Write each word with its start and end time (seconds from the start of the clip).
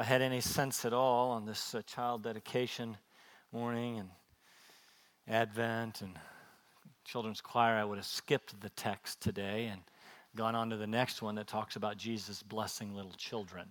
I 0.00 0.04
had 0.04 0.22
any 0.22 0.40
sense 0.40 0.86
at 0.86 0.94
all 0.94 1.32
on 1.32 1.44
this 1.44 1.74
uh, 1.74 1.82
child 1.82 2.22
dedication 2.22 2.96
morning 3.52 3.98
and 3.98 4.08
Advent 5.28 6.00
and 6.00 6.18
children's 7.04 7.42
choir, 7.42 7.76
I 7.76 7.84
would 7.84 7.98
have 7.98 8.06
skipped 8.06 8.58
the 8.62 8.70
text 8.70 9.20
today 9.20 9.66
and 9.66 9.82
gone 10.34 10.54
on 10.54 10.70
to 10.70 10.78
the 10.78 10.86
next 10.86 11.20
one 11.20 11.34
that 11.34 11.48
talks 11.48 11.76
about 11.76 11.98
Jesus 11.98 12.42
blessing 12.42 12.94
little 12.94 13.12
children. 13.12 13.68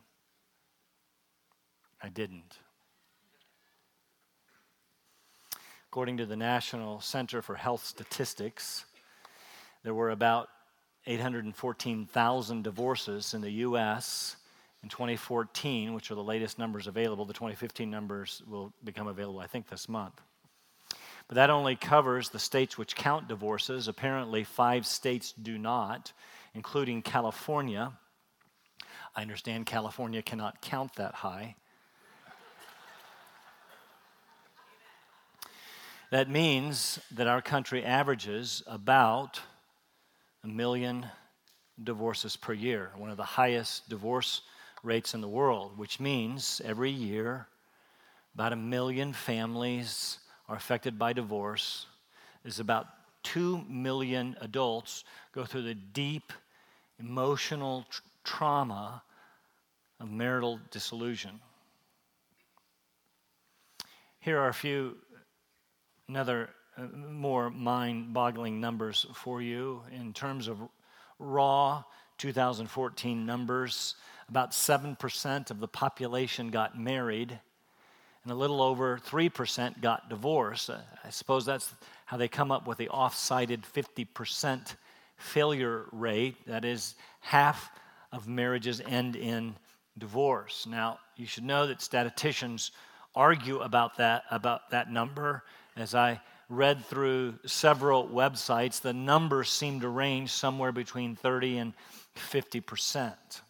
I 1.99 2.09
didn't. 2.09 2.59
According 5.87 6.17
to 6.17 6.27
the 6.27 6.37
National 6.37 7.01
Center 7.01 7.41
for 7.41 7.55
Health 7.55 7.83
Statistics, 7.83 8.85
there 9.81 9.95
were 9.95 10.11
about 10.11 10.49
814,000 11.07 12.63
divorces 12.63 13.33
in 13.33 13.41
the 13.41 13.49
U.S. 13.49 14.35
in 14.83 14.89
2014, 14.89 15.93
which 15.93 16.11
are 16.11 16.15
the 16.15 16.23
latest 16.23 16.57
numbers 16.57 16.87
available. 16.87 17.25
The 17.25 17.33
2015 17.33 17.89
numbers 17.89 18.41
will 18.47 18.73
become 18.83 19.07
available, 19.07 19.39
I 19.39 19.47
think, 19.47 19.67
this 19.67 19.89
month. 19.89 20.21
But 21.27 21.35
that 21.35 21.49
only 21.49 21.75
covers 21.75 22.29
the 22.29 22.39
states 22.39 22.77
which 22.77 22.95
count 22.95 23.27
divorces. 23.27 23.87
Apparently, 23.87 24.43
five 24.43 24.85
states 24.85 25.31
do 25.31 25.57
not, 25.57 26.11
including 26.53 27.01
California. 27.01 27.91
I 29.15 29.21
understand 29.21 29.65
California 29.65 30.21
cannot 30.21 30.61
count 30.61 30.95
that 30.95 31.13
high. 31.15 31.55
That 36.11 36.27
means 36.27 36.99
that 37.11 37.27
our 37.27 37.41
country 37.41 37.85
averages 37.85 38.63
about 38.65 39.39
a 40.43 40.47
million 40.47 41.05
divorces 41.83 42.35
per 42.35 42.53
year, 42.53 42.91
one 42.97 43.11
of 43.11 43.17
the 43.17 43.23
highest 43.23 43.87
divorce 43.89 44.41
rates 44.83 45.13
in 45.13 45.21
the 45.21 45.27
world, 45.27 45.77
which 45.77 45.99
means 45.99 46.61
every 46.63 46.91
year 46.91 47.47
about 48.35 48.53
a 48.53 48.55
million 48.55 49.13
families 49.13 50.19
are 50.47 50.55
affected 50.55 50.97
by 50.97 51.13
divorce. 51.13 51.85
There's 52.43 52.59
about 52.59 52.87
2 53.23 53.63
million 53.67 54.35
adults 54.41 55.03
go 55.33 55.45
through 55.45 55.63
the 55.63 55.75
deep 55.75 56.31
emotional 56.99 57.85
tr- 57.89 58.01
trauma 58.23 59.01
of 59.99 60.09
marital 60.09 60.59
disillusion. 60.71 61.39
Here 64.19 64.39
are 64.39 64.49
a 64.49 64.53
few 64.53 64.97
another 66.07 66.49
uh, 66.77 66.87
more 67.11 67.49
mind 67.49 68.13
boggling 68.13 68.59
numbers 68.59 69.05
for 69.13 69.41
you 69.41 69.81
in 69.91 70.11
terms 70.11 70.47
of 70.47 70.57
raw 71.19 71.83
2014 72.19 73.25
numbers. 73.25 73.95
About 74.29 74.51
7% 74.51 75.49
of 75.49 75.59
the 75.59 75.67
population 75.67 76.51
got 76.51 76.79
married, 76.79 77.39
and 78.23 78.31
a 78.31 78.35
little 78.35 78.61
over 78.61 78.99
3% 78.99 79.81
got 79.81 80.07
divorced. 80.09 80.69
I 80.69 81.09
suppose 81.09 81.45
that's 81.45 81.73
how 82.05 82.17
they 82.17 82.27
come 82.27 82.51
up 82.51 82.67
with 82.67 82.77
the 82.77 82.89
off 82.89 83.15
cited 83.15 83.63
50% 83.63 84.75
failure 85.17 85.85
rate. 85.91 86.35
That 86.45 86.63
is, 86.63 86.93
half 87.21 87.71
of 88.11 88.27
marriages 88.27 88.81
end 88.85 89.15
in 89.15 89.55
divorce. 89.97 90.67
Now, 90.69 90.99
you 91.15 91.25
should 91.25 91.43
know 91.43 91.65
that 91.65 91.81
statisticians 91.81 92.71
argue 93.15 93.59
about 93.59 93.97
that, 93.97 94.23
about 94.29 94.69
that 94.69 94.91
number 94.91 95.43
as 95.75 95.95
I 95.95 96.19
read 96.49 96.83
through 96.85 97.35
several 97.45 98.07
websites, 98.07 98.81
the 98.81 98.93
numbers 98.93 99.49
seem 99.49 99.79
to 99.81 99.89
range 99.89 100.31
somewhere 100.31 100.71
between 100.71 101.15
30 101.15 101.57
and 101.59 101.73
50 102.15 102.61
percent. 102.61 103.41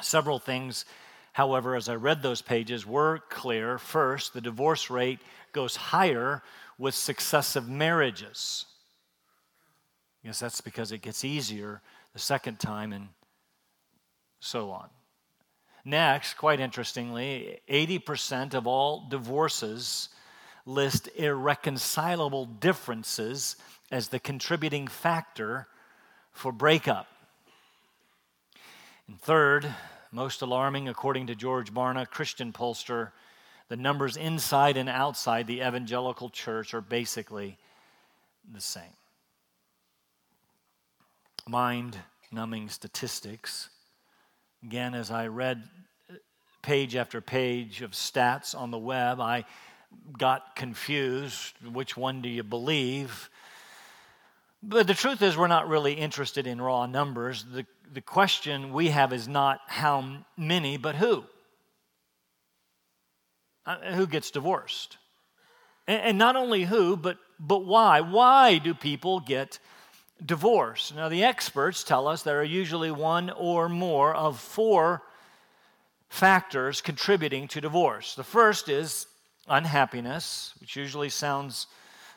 Several 0.00 0.38
things, 0.38 0.84
however, 1.32 1.74
as 1.74 1.88
I 1.88 1.94
read 1.94 2.22
those 2.22 2.42
pages, 2.42 2.86
were 2.86 3.20
clear. 3.28 3.78
First, 3.78 4.32
the 4.32 4.40
divorce 4.40 4.90
rate 4.90 5.18
goes 5.52 5.76
higher 5.76 6.42
with 6.78 6.94
successive 6.94 7.68
marriages. 7.68 8.66
Yes, 10.22 10.38
that's 10.38 10.60
because 10.60 10.92
it 10.92 11.02
gets 11.02 11.24
easier 11.24 11.80
the 12.12 12.18
second 12.18 12.60
time 12.60 12.92
and 12.92 13.08
so 14.40 14.70
on. 14.70 14.88
Next, 15.84 16.34
quite 16.34 16.60
interestingly, 16.60 17.60
80% 17.68 18.54
of 18.54 18.66
all 18.66 19.08
divorces 19.08 20.10
list 20.66 21.08
irreconcilable 21.16 22.44
differences 22.44 23.56
as 23.90 24.08
the 24.08 24.18
contributing 24.18 24.86
factor 24.86 25.66
for 26.30 26.52
breakup. 26.52 27.06
And 29.08 29.18
third, 29.20 29.74
most 30.12 30.42
alarming, 30.42 30.88
according 30.88 31.28
to 31.28 31.34
George 31.34 31.72
Barna, 31.72 32.08
Christian 32.08 32.52
pollster, 32.52 33.10
the 33.68 33.76
numbers 33.76 34.16
inside 34.16 34.76
and 34.76 34.88
outside 34.88 35.46
the 35.46 35.60
evangelical 35.60 36.28
church 36.28 36.74
are 36.74 36.80
basically 36.82 37.56
the 38.52 38.60
same. 38.60 38.84
Mind 41.48 41.96
numbing 42.30 42.68
statistics. 42.68 43.70
Again, 44.62 44.94
as 44.94 45.10
I 45.10 45.28
read 45.28 45.62
page 46.60 46.94
after 46.94 47.22
page 47.22 47.80
of 47.80 47.92
stats 47.92 48.54
on 48.54 48.70
the 48.70 48.78
web, 48.78 49.20
I 49.20 49.44
got 50.18 50.54
confused. 50.54 51.54
Which 51.72 51.96
one 51.96 52.20
do 52.20 52.28
you 52.28 52.42
believe? 52.42 53.30
But 54.62 54.86
the 54.86 54.94
truth 54.94 55.22
is, 55.22 55.36
we're 55.36 55.46
not 55.46 55.68
really 55.68 55.94
interested 55.94 56.46
in 56.46 56.60
raw 56.60 56.86
numbers. 56.86 57.44
The, 57.44 57.64
the 57.92 58.00
question 58.00 58.72
we 58.72 58.88
have 58.88 59.12
is 59.12 59.28
not 59.28 59.60
how 59.66 60.24
many, 60.36 60.76
but 60.76 60.96
who. 60.96 61.24
Uh, 63.66 63.76
who 63.92 64.06
gets 64.06 64.30
divorced? 64.30 64.96
And, 65.86 66.02
and 66.02 66.18
not 66.18 66.36
only 66.36 66.64
who, 66.64 66.96
but, 66.96 67.18
but 67.38 67.64
why. 67.64 68.00
Why 68.00 68.58
do 68.58 68.74
people 68.74 69.20
get 69.20 69.58
divorced? 70.24 70.94
Now, 70.94 71.08
the 71.08 71.24
experts 71.24 71.84
tell 71.84 72.08
us 72.08 72.22
there 72.22 72.40
are 72.40 72.44
usually 72.44 72.90
one 72.90 73.30
or 73.30 73.68
more 73.68 74.14
of 74.14 74.38
four 74.38 75.02
factors 76.08 76.80
contributing 76.80 77.48
to 77.48 77.60
divorce. 77.60 78.14
The 78.14 78.24
first 78.24 78.68
is 78.68 79.06
unhappiness, 79.48 80.54
which 80.60 80.76
usually 80.76 81.08
sounds 81.10 81.66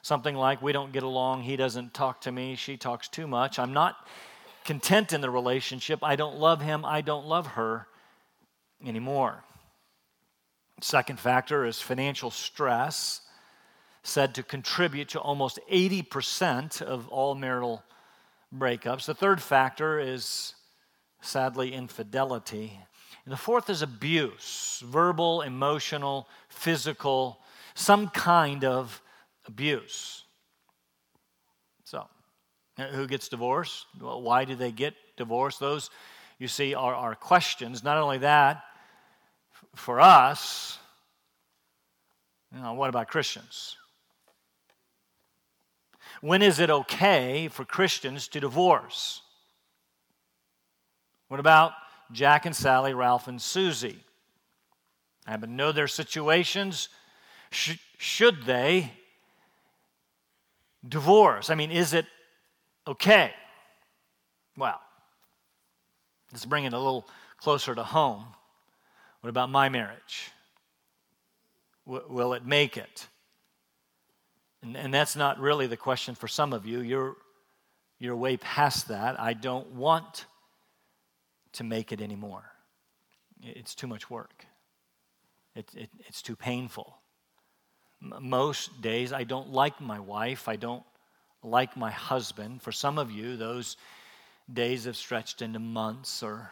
something 0.02 0.36
like 0.36 0.62
we 0.62 0.72
don't 0.72 0.92
get 0.92 1.04
along, 1.04 1.44
he 1.44 1.56
doesn't 1.56 1.94
talk 1.94 2.22
to 2.22 2.32
me, 2.32 2.56
she 2.56 2.78
talks 2.78 3.08
too 3.08 3.28
much, 3.28 3.60
I'm 3.60 3.74
not 3.74 4.08
content 4.66 5.14
in 5.14 5.22
the 5.22 5.30
relationship, 5.30 6.00
I 6.04 6.16
don't 6.16 6.38
love 6.38 6.62
him, 6.62 6.86
I 6.86 7.02
don't 7.02 7.26
love 7.26 7.48
her 7.48 7.88
anymore. 8.86 9.44
Second 10.82 11.20
factor 11.20 11.66
is 11.66 11.80
financial 11.80 12.32
stress, 12.32 13.22
said 14.04 14.34
to 14.36 14.44
contribute 14.44 15.10
to 15.10 15.20
almost 15.20 15.60
80% 15.72 16.82
of 16.82 17.08
all 17.10 17.36
marital 17.36 17.84
breakups. 18.56 19.06
The 19.06 19.14
third 19.14 19.42
factor 19.42 20.00
is 20.00 20.56
sadly 21.22 21.74
infidelity. 21.74 22.80
And 23.26 23.32
the 23.32 23.38
fourth 23.38 23.70
is 23.70 23.82
abuse 23.82 24.82
verbal, 24.84 25.42
emotional, 25.42 26.28
physical, 26.50 27.40
some 27.76 28.10
kind 28.10 28.66
of 28.66 29.02
abuse. 29.48 30.24
So, 32.90 32.96
who 32.96 33.08
gets 33.08 33.28
divorced? 33.28 33.86
Why 34.00 34.46
do 34.46 34.56
they 34.56 34.72
get 34.72 34.94
divorced? 35.18 35.60
Those, 35.60 35.90
you 36.40 36.48
see, 36.48 36.74
are, 36.74 36.96
are 36.96 37.16
questions. 37.16 37.84
Not 37.84 37.98
only 37.98 38.20
that, 38.20 38.64
for 39.76 40.00
us, 40.00 40.80
you 42.54 42.62
know, 42.62 42.74
what 42.74 42.90
about 42.90 43.08
Christians? 43.08 43.78
When 46.22 46.42
is 46.42 46.60
it 46.60 46.70
okay 46.70 47.48
for 47.48 47.66
Christians 47.66 48.28
to 48.30 48.40
divorce? 48.40 49.22
What 51.30 51.40
about 51.40 51.74
Jack 52.12 52.46
and 52.46 52.56
Sally, 52.56 52.94
Ralph 52.94 53.28
and 53.28 53.42
Susie. 53.42 54.04
I 55.26 55.32
happen 55.32 55.50
to 55.50 55.56
know 55.56 55.72
their 55.72 55.88
situations. 55.88 56.90
Sh- 57.52 57.78
should 57.98 58.44
they 58.44 58.94
divorce? 60.88 61.50
I 61.50 61.56
mean, 61.56 61.72
is 61.72 61.94
it 61.94 62.06
okay? 62.88 63.32
Well, 64.58 64.80
let's 66.32 66.46
bring 66.46 66.66
it 66.66 66.74
a 66.74 66.78
little 66.78 67.08
closer 67.38 67.74
to 67.76 67.84
home. 67.84 68.26
What 69.22 69.30
about 69.30 69.50
my 69.50 69.70
marriage? 69.70 70.32
W- 71.86 72.06
will 72.10 72.34
it 72.34 72.46
make 72.46 72.78
it? 72.78 73.08
And, 74.62 74.78
and 74.78 74.94
that's 74.94 75.16
not 75.16 75.40
really 75.40 75.68
the 75.68 75.78
question 75.78 76.16
for 76.16 76.28
some 76.28 76.54
of 76.54 76.66
you. 76.66 76.82
You're, 76.82 77.16
you're 78.00 78.16
way 78.16 78.38
past 78.38 78.88
that. 78.90 79.20
I 79.20 79.34
don't 79.34 79.72
want 79.72 80.26
to 81.54 81.64
make 81.64 81.92
it 81.92 82.02
anymore. 82.02 82.44
It's 83.44 83.74
too 83.74 83.88
much 83.88 84.10
work, 84.10 84.46
it, 85.56 85.70
it, 85.76 85.90
it's 86.08 86.22
too 86.22 86.36
painful. 86.36 86.96
M- 88.02 88.30
most 88.30 88.82
days, 88.82 89.12
I 89.12 89.24
don't 89.24 89.50
like 89.50 89.82
my 89.82 90.00
wife, 90.00 90.48
I 90.48 90.56
don't 90.56 90.84
like 91.44 91.76
my 91.76 91.92
husband. 91.92 92.62
For 92.62 92.72
some 92.72 92.98
of 92.98 93.12
you, 93.12 93.38
those 93.38 93.78
days 94.52 94.86
have 94.86 94.98
stretched 94.98 95.42
into 95.42 95.60
months 95.60 96.24
or, 96.24 96.52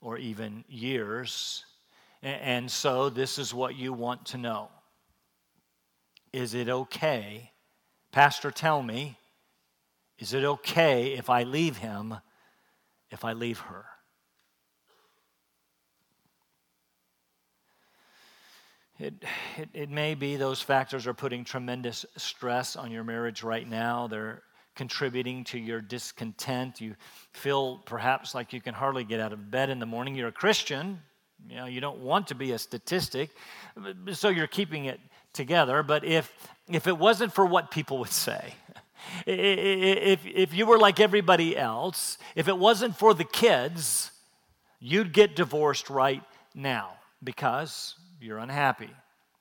or 0.00 0.18
even 0.18 0.64
years. 0.68 1.64
And 2.22 2.70
so, 2.70 3.08
this 3.10 3.38
is 3.38 3.52
what 3.52 3.74
you 3.74 3.92
want 3.92 4.26
to 4.26 4.38
know 4.38 4.68
Is 6.32 6.54
it 6.54 6.68
okay? 6.68 7.50
Pastor, 8.12 8.50
tell 8.50 8.82
me, 8.82 9.18
is 10.18 10.34
it 10.34 10.44
okay 10.44 11.14
if 11.14 11.30
I 11.30 11.42
leave 11.42 11.78
him, 11.78 12.14
if 13.10 13.24
I 13.24 13.32
leave 13.32 13.58
her? 13.58 13.86
It, 19.02 19.14
it, 19.58 19.68
it, 19.74 19.90
may 19.90 20.14
be 20.14 20.36
those 20.36 20.62
factors 20.62 21.08
are 21.08 21.14
putting 21.14 21.42
tremendous 21.42 22.06
stress 22.16 22.76
on 22.76 22.92
your 22.92 23.02
marriage 23.02 23.42
right 23.42 23.68
now. 23.68 24.06
They're 24.06 24.44
contributing 24.76 25.42
to 25.46 25.58
your 25.58 25.80
discontent. 25.80 26.80
You 26.80 26.94
feel 27.32 27.78
perhaps 27.78 28.32
like 28.32 28.52
you 28.52 28.60
can 28.60 28.74
hardly 28.74 29.02
get 29.02 29.18
out 29.18 29.32
of 29.32 29.50
bed 29.50 29.70
in 29.70 29.80
the 29.80 29.86
morning. 29.86 30.14
You're 30.14 30.28
a 30.28 30.32
Christian. 30.32 31.00
You 31.50 31.56
know, 31.56 31.66
you 31.66 31.80
don't 31.80 31.98
want 31.98 32.28
to 32.28 32.36
be 32.36 32.52
a 32.52 32.58
statistic, 32.58 33.30
so 34.12 34.28
you're 34.28 34.46
keeping 34.46 34.84
it 34.84 35.00
together. 35.32 35.82
But 35.82 36.04
if, 36.04 36.32
if 36.68 36.86
it 36.86 36.96
wasn't 36.96 37.32
for 37.32 37.44
what 37.44 37.72
people 37.72 37.98
would 37.98 38.12
say, 38.12 38.54
if, 39.26 40.20
if 40.24 40.54
you 40.54 40.64
were 40.64 40.78
like 40.78 41.00
everybody 41.00 41.56
else, 41.56 42.18
if 42.36 42.46
it 42.46 42.56
wasn't 42.56 42.96
for 42.96 43.14
the 43.14 43.24
kids, 43.24 44.12
you'd 44.78 45.12
get 45.12 45.34
divorced 45.34 45.90
right 45.90 46.22
now 46.54 46.92
because 47.24 47.96
you're 48.22 48.38
unhappy. 48.38 48.90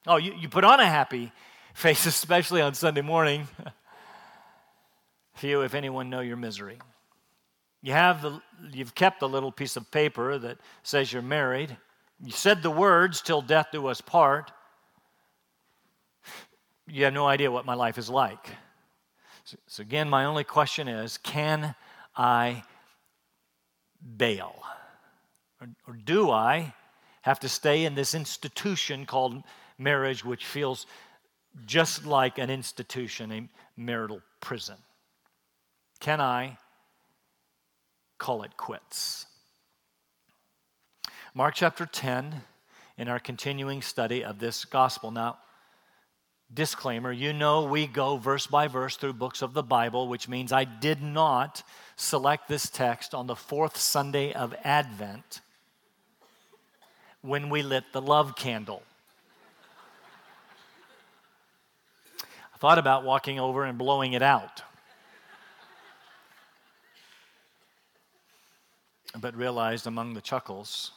Oh, 0.07 0.18
you, 0.18 0.33
you 0.33 0.50
put 0.50 0.63
on 0.63 0.80
a 0.80 0.86
happy 0.86 1.31
face, 1.74 2.06
especially 2.07 2.62
on 2.62 2.74
Sunday 2.74 3.01
morning. 3.01 3.48
Few, 5.36 5.62
if 5.62 5.74
anyone, 5.74 6.10
know 6.10 6.19
your 6.19 6.38
misery. 6.38 6.80
You 7.81 7.94
have 7.94 8.22
the, 8.22 8.42
you've 8.72 8.94
kept 8.94 9.19
the 9.19 9.30
little 9.30 9.51
piece 9.51 9.75
of 9.75 9.89
paper 9.92 10.38
that 10.38 10.57
says 10.83 11.13
you're 11.13 11.22
married. 11.22 11.75
You 12.24 12.31
said 12.31 12.62
the 12.62 12.69
words, 12.69 13.22
till 13.22 13.42
death 13.42 13.68
do 13.72 13.88
us 13.88 14.01
part. 14.01 14.51
You 16.88 17.06
have 17.06 17.13
no 17.13 17.25
idea 17.25 17.50
what 17.50 17.66
my 17.66 17.75
life 17.75 17.98
is 17.98 18.10
like. 18.10 18.50
So, 19.45 19.56
so 19.66 19.81
again, 19.81 20.10
my 20.10 20.25
only 20.25 20.44
question 20.44 20.89
is 20.89 21.18
can 21.19 21.74
I 22.18 22.63
bail? 24.18 24.62
Or, 25.62 25.69
or 25.88 25.94
do 25.94 26.31
I 26.31 26.74
have 27.21 27.39
to 27.39 27.50
stay 27.50 27.85
in 27.85 27.95
this 27.95 28.13
institution 28.15 29.06
called 29.06 29.44
marriage, 29.77 30.25
which 30.25 30.45
feels 30.45 30.85
just 31.65 32.06
like 32.06 32.38
an 32.38 32.50
institution, 32.50 33.31
a 33.31 33.50
marital 33.77 34.21
prison? 34.39 34.77
Can 36.00 36.19
I 36.19 36.57
call 38.18 38.44
it 38.44 38.57
quits? 38.57 39.25
Mark 41.33 41.56
chapter 41.56 41.85
10, 41.85 42.41
in 42.97 43.07
our 43.07 43.19
continuing 43.19 43.81
study 43.81 44.24
of 44.24 44.39
this 44.39 44.65
gospel. 44.65 45.12
Now, 45.12 45.38
disclaimer 46.53 47.12
you 47.12 47.33
know 47.33 47.63
we 47.63 47.88
go 47.88 48.17
verse 48.17 48.45
by 48.47 48.67
verse 48.67 48.97
through 48.97 49.13
books 49.13 49.41
of 49.41 49.53
the 49.53 49.63
Bible, 49.63 50.07
which 50.07 50.27
means 50.27 50.51
I 50.51 50.65
did 50.65 51.01
not 51.01 51.63
select 51.95 52.47
this 52.47 52.69
text 52.69 53.13
on 53.15 53.27
the 53.27 53.35
fourth 53.35 53.77
Sunday 53.77 54.33
of 54.33 54.53
Advent 54.63 55.41
when 57.21 57.50
we 57.50 57.62
lit 57.62 57.83
the 57.94 58.01
love 58.01 58.35
candle. 58.35 58.83
I 62.53 62.57
thought 62.57 62.77
about 62.77 63.03
walking 63.03 63.39
over 63.39 63.63
and 63.63 63.77
blowing 63.77 64.13
it 64.13 64.21
out. 64.21 64.62
but 69.19 69.35
realized 69.35 69.88
among 69.88 70.13
the 70.13 70.21
chuckles 70.21 70.91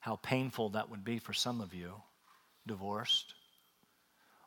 how 0.00 0.16
painful 0.22 0.70
that 0.70 0.88
would 0.90 1.04
be 1.04 1.18
for 1.18 1.32
some 1.32 1.60
of 1.60 1.74
you, 1.74 1.94
divorced 2.66 3.34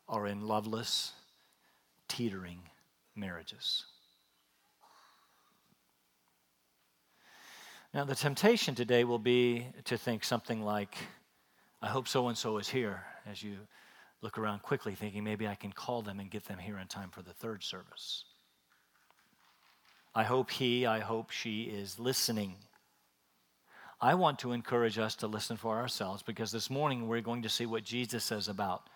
or 0.07 0.27
in 0.27 0.47
loveless, 0.47 1.11
teetering 2.07 2.61
marriages. 3.15 3.85
Now, 7.91 8.05
the 8.05 8.13
temptation 8.13 8.75
today 8.75 9.03
will 9.03 9.19
be 9.19 9.65
to 9.85 9.97
think 9.97 10.23
something 10.23 10.61
like, 10.61 10.95
I 11.81 11.87
hope 11.87 12.07
so 12.07 12.27
and 12.27 12.37
so 12.37 12.59
is 12.59 12.69
here, 12.69 13.03
as 13.25 13.41
you 13.41 13.57
look 14.21 14.37
around 14.37 14.61
quickly, 14.61 14.93
thinking 14.93 15.23
maybe 15.23 15.47
I 15.47 15.55
can 15.55 15.71
call 15.71 16.03
them 16.03 16.19
and 16.19 16.29
get 16.29 16.45
them 16.45 16.59
here 16.59 16.77
in 16.77 16.87
time 16.87 17.09
for 17.09 17.23
the 17.23 17.33
third 17.33 17.63
service. 17.63 18.25
I 20.13 20.23
hope 20.23 20.51
he, 20.51 20.85
I 20.85 20.99
hope 20.99 21.31
she 21.31 21.63
is 21.63 21.97
listening. 21.97 22.57
I 23.99 24.13
want 24.13 24.37
to 24.39 24.51
encourage 24.51 24.99
us 24.99 25.15
to 25.15 25.27
listen 25.27 25.57
for 25.57 25.77
ourselves 25.77 26.21
because 26.21 26.51
this 26.51 26.69
morning 26.69 27.07
we're 27.07 27.21
going 27.21 27.41
to 27.41 27.49
see 27.49 27.65
what 27.65 27.83
Jesus 27.83 28.23
says 28.23 28.47
about 28.49 28.87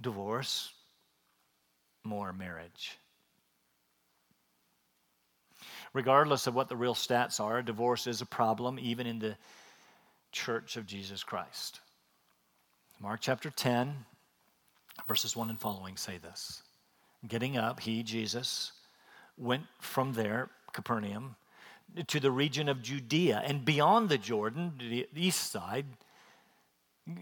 divorce, 0.00 0.72
more 2.02 2.32
marriage 2.32 2.98
regardless 5.94 6.46
of 6.46 6.54
what 6.54 6.68
the 6.68 6.76
real 6.76 6.94
stats 6.94 7.40
are, 7.40 7.62
divorce 7.62 8.06
is 8.06 8.20
a 8.20 8.26
problem 8.26 8.78
even 8.78 9.06
in 9.06 9.20
the 9.20 9.36
church 10.32 10.76
of 10.76 10.86
Jesus 10.86 11.22
Christ. 11.22 11.80
Mark 13.00 13.20
chapter 13.22 13.48
10, 13.48 13.94
verses 15.08 15.34
1 15.36 15.50
and 15.50 15.60
following 15.60 15.96
say 15.96 16.18
this 16.18 16.62
Getting 17.26 17.56
up, 17.56 17.80
he, 17.80 18.02
Jesus, 18.02 18.72
went 19.38 19.62
from 19.80 20.12
there, 20.12 20.50
Capernaum, 20.72 21.36
to 22.08 22.18
the 22.18 22.30
region 22.30 22.68
of 22.68 22.82
Judea 22.82 23.42
and 23.44 23.64
beyond 23.64 24.08
the 24.08 24.18
Jordan, 24.18 24.74
the 24.78 25.06
east 25.14 25.50
side. 25.50 25.86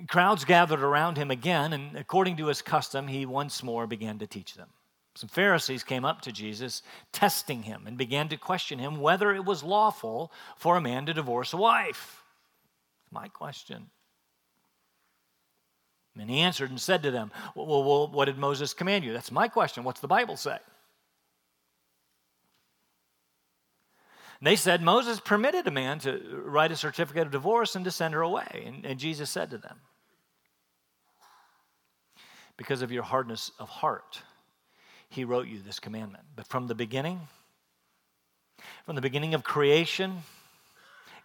Crowds 0.08 0.44
gathered 0.44 0.80
around 0.80 1.16
him 1.16 1.30
again, 1.30 1.72
and 1.72 1.96
according 1.96 2.36
to 2.36 2.46
his 2.46 2.62
custom, 2.62 3.08
he 3.08 3.26
once 3.26 3.62
more 3.62 3.86
began 3.86 4.18
to 4.20 4.26
teach 4.26 4.54
them. 4.54 4.68
Some 5.14 5.28
Pharisees 5.28 5.84
came 5.84 6.04
up 6.04 6.22
to 6.22 6.32
Jesus, 6.32 6.82
testing 7.12 7.64
him, 7.64 7.84
and 7.86 7.98
began 7.98 8.28
to 8.28 8.36
question 8.36 8.78
him 8.78 9.00
whether 9.00 9.34
it 9.34 9.44
was 9.44 9.62
lawful 9.62 10.32
for 10.56 10.76
a 10.76 10.80
man 10.80 11.06
to 11.06 11.14
divorce 11.14 11.52
a 11.52 11.58
wife. 11.58 12.22
My 13.10 13.28
question. 13.28 13.90
And 16.18 16.30
he 16.30 16.40
answered 16.40 16.70
and 16.70 16.80
said 16.80 17.02
to 17.02 17.10
them, 17.10 17.30
well, 17.54 17.84
well, 17.84 18.08
what 18.08 18.26
did 18.26 18.38
Moses 18.38 18.74
command 18.74 19.04
you? 19.04 19.12
That's 19.12 19.32
my 19.32 19.48
question. 19.48 19.84
What's 19.84 20.00
the 20.00 20.08
Bible 20.08 20.36
say? 20.36 20.58
They 24.42 24.56
said, 24.56 24.82
Moses 24.82 25.20
permitted 25.20 25.68
a 25.68 25.70
man 25.70 26.00
to 26.00 26.42
write 26.44 26.72
a 26.72 26.76
certificate 26.76 27.26
of 27.26 27.32
divorce 27.32 27.76
and 27.76 27.84
to 27.84 27.92
send 27.92 28.12
her 28.12 28.22
away. 28.22 28.64
And, 28.66 28.84
and 28.84 28.98
Jesus 28.98 29.30
said 29.30 29.50
to 29.50 29.58
them, 29.58 29.78
Because 32.56 32.82
of 32.82 32.90
your 32.90 33.04
hardness 33.04 33.52
of 33.60 33.68
heart, 33.68 34.20
he 35.12 35.24
wrote 35.24 35.46
you 35.46 35.58
this 35.58 35.78
commandment. 35.78 36.24
But 36.34 36.46
from 36.46 36.66
the 36.66 36.74
beginning, 36.74 37.20
from 38.86 38.96
the 38.96 39.02
beginning 39.02 39.34
of 39.34 39.44
creation, 39.44 40.22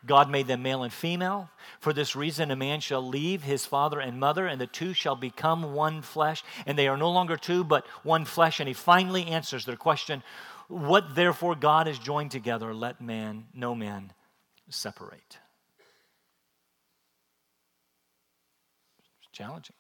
God 0.05 0.29
made 0.29 0.47
them 0.47 0.61
male 0.61 0.83
and 0.83 0.91
female. 0.91 1.49
For 1.79 1.93
this 1.93 2.15
reason, 2.15 2.51
a 2.51 2.55
man 2.55 2.81
shall 2.81 3.01
leave 3.01 3.43
his 3.43 3.65
father 3.65 3.99
and 4.01 4.19
mother, 4.19 4.45
and 4.45 4.59
the 4.59 4.67
two 4.67 4.93
shall 4.93 5.15
become 5.15 5.73
one 5.73 6.01
flesh. 6.01 6.43
And 6.65 6.77
they 6.77 6.89
are 6.89 6.97
no 6.97 7.09
longer 7.09 7.37
two, 7.37 7.63
but 7.63 7.87
one 8.03 8.25
flesh. 8.25 8.59
And 8.59 8.67
he 8.67 8.73
finally 8.73 9.25
answers 9.27 9.65
their 9.65 9.77
question 9.77 10.21
What 10.67 11.15
therefore 11.15 11.55
God 11.55 11.87
has 11.87 11.97
joined 11.97 12.31
together, 12.31 12.73
let 12.73 12.99
man, 12.99 13.45
no 13.53 13.73
man, 13.73 14.11
separate. 14.69 15.37
It's 18.99 19.29
challenging. 19.31 19.75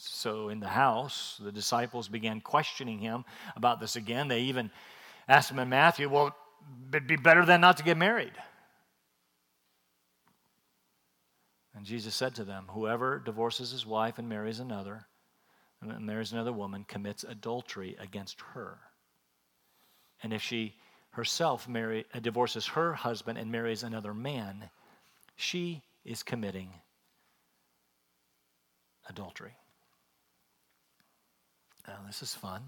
So 0.00 0.48
in 0.48 0.60
the 0.60 0.68
house, 0.68 1.40
the 1.42 1.50
disciples 1.50 2.06
began 2.06 2.40
questioning 2.40 3.00
him 3.00 3.24
about 3.56 3.80
this 3.80 3.96
again. 3.96 4.28
They 4.28 4.42
even 4.42 4.70
asked 5.26 5.50
him 5.50 5.58
in 5.58 5.68
Matthew, 5.68 6.08
Well, 6.08 6.36
it'd 6.92 7.08
be 7.08 7.16
better 7.16 7.44
than 7.44 7.60
not 7.60 7.78
to 7.78 7.82
get 7.82 7.96
married. 7.96 8.32
And 11.74 11.84
Jesus 11.84 12.14
said 12.14 12.36
to 12.36 12.44
them, 12.44 12.66
Whoever 12.70 13.18
divorces 13.18 13.72
his 13.72 13.84
wife 13.84 14.18
and 14.18 14.28
marries 14.28 14.60
another, 14.60 15.08
and 15.82 16.06
marries 16.06 16.32
another 16.32 16.52
woman, 16.52 16.84
commits 16.86 17.24
adultery 17.24 17.96
against 17.98 18.40
her. 18.54 18.78
And 20.22 20.32
if 20.32 20.42
she 20.42 20.76
herself 21.10 21.68
marry, 21.68 22.04
uh, 22.14 22.20
divorces 22.20 22.68
her 22.68 22.94
husband 22.94 23.36
and 23.36 23.50
marries 23.50 23.82
another 23.82 24.14
man, 24.14 24.70
she 25.34 25.82
is 26.04 26.22
committing 26.22 26.70
adultery. 29.08 29.56
Now, 31.88 31.94
this 32.06 32.22
is 32.22 32.34
fun. 32.34 32.60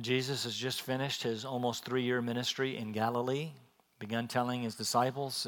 Jesus 0.00 0.42
has 0.42 0.56
just 0.56 0.82
finished 0.82 1.22
his 1.22 1.44
almost 1.44 1.84
three 1.84 2.02
year 2.02 2.20
ministry 2.20 2.76
in 2.76 2.90
Galilee, 2.90 3.50
begun 4.00 4.26
telling 4.26 4.62
his 4.62 4.74
disciples 4.74 5.46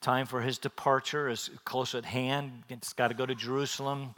time 0.00 0.26
for 0.26 0.40
his 0.40 0.58
departure 0.58 1.28
is 1.28 1.50
close 1.64 1.94
at 1.96 2.04
hand. 2.04 2.62
It's 2.68 2.92
got 2.92 3.08
to 3.08 3.14
go 3.14 3.26
to 3.26 3.34
Jerusalem, 3.34 4.14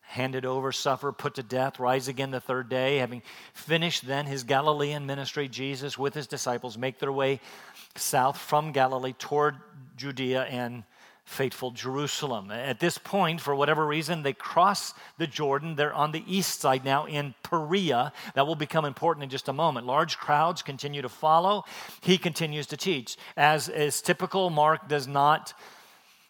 handed 0.00 0.46
over, 0.46 0.72
suffer, 0.72 1.12
put 1.12 1.34
to 1.34 1.42
death, 1.42 1.78
rise 1.78 2.08
again 2.08 2.30
the 2.30 2.40
third 2.40 2.70
day. 2.70 2.96
Having 2.96 3.22
finished 3.52 4.06
then 4.06 4.24
his 4.24 4.44
Galilean 4.44 5.04
ministry, 5.04 5.46
Jesus 5.46 5.98
with 5.98 6.14
his 6.14 6.26
disciples 6.26 6.78
make 6.78 6.98
their 6.98 7.12
way 7.12 7.40
south 7.96 8.38
from 8.38 8.72
Galilee 8.72 9.14
toward 9.18 9.56
Judea 9.96 10.44
and 10.44 10.84
faithful 11.28 11.70
Jerusalem. 11.70 12.50
At 12.50 12.80
this 12.80 12.96
point, 12.96 13.40
for 13.40 13.54
whatever 13.54 13.86
reason, 13.86 14.22
they 14.22 14.32
cross 14.32 14.94
the 15.18 15.26
Jordan. 15.26 15.76
They're 15.76 15.92
on 15.92 16.12
the 16.12 16.24
east 16.26 16.60
side 16.60 16.84
now 16.84 17.06
in 17.06 17.34
Perea. 17.42 18.12
That 18.34 18.46
will 18.46 18.56
become 18.56 18.84
important 18.84 19.24
in 19.24 19.30
just 19.30 19.48
a 19.48 19.52
moment. 19.52 19.86
Large 19.86 20.16
crowds 20.16 20.62
continue 20.62 21.02
to 21.02 21.08
follow. 21.08 21.64
He 22.00 22.16
continues 22.16 22.66
to 22.68 22.76
teach. 22.76 23.16
As 23.36 23.68
is 23.68 24.00
typical, 24.00 24.48
Mark 24.48 24.88
does 24.88 25.06
not 25.06 25.52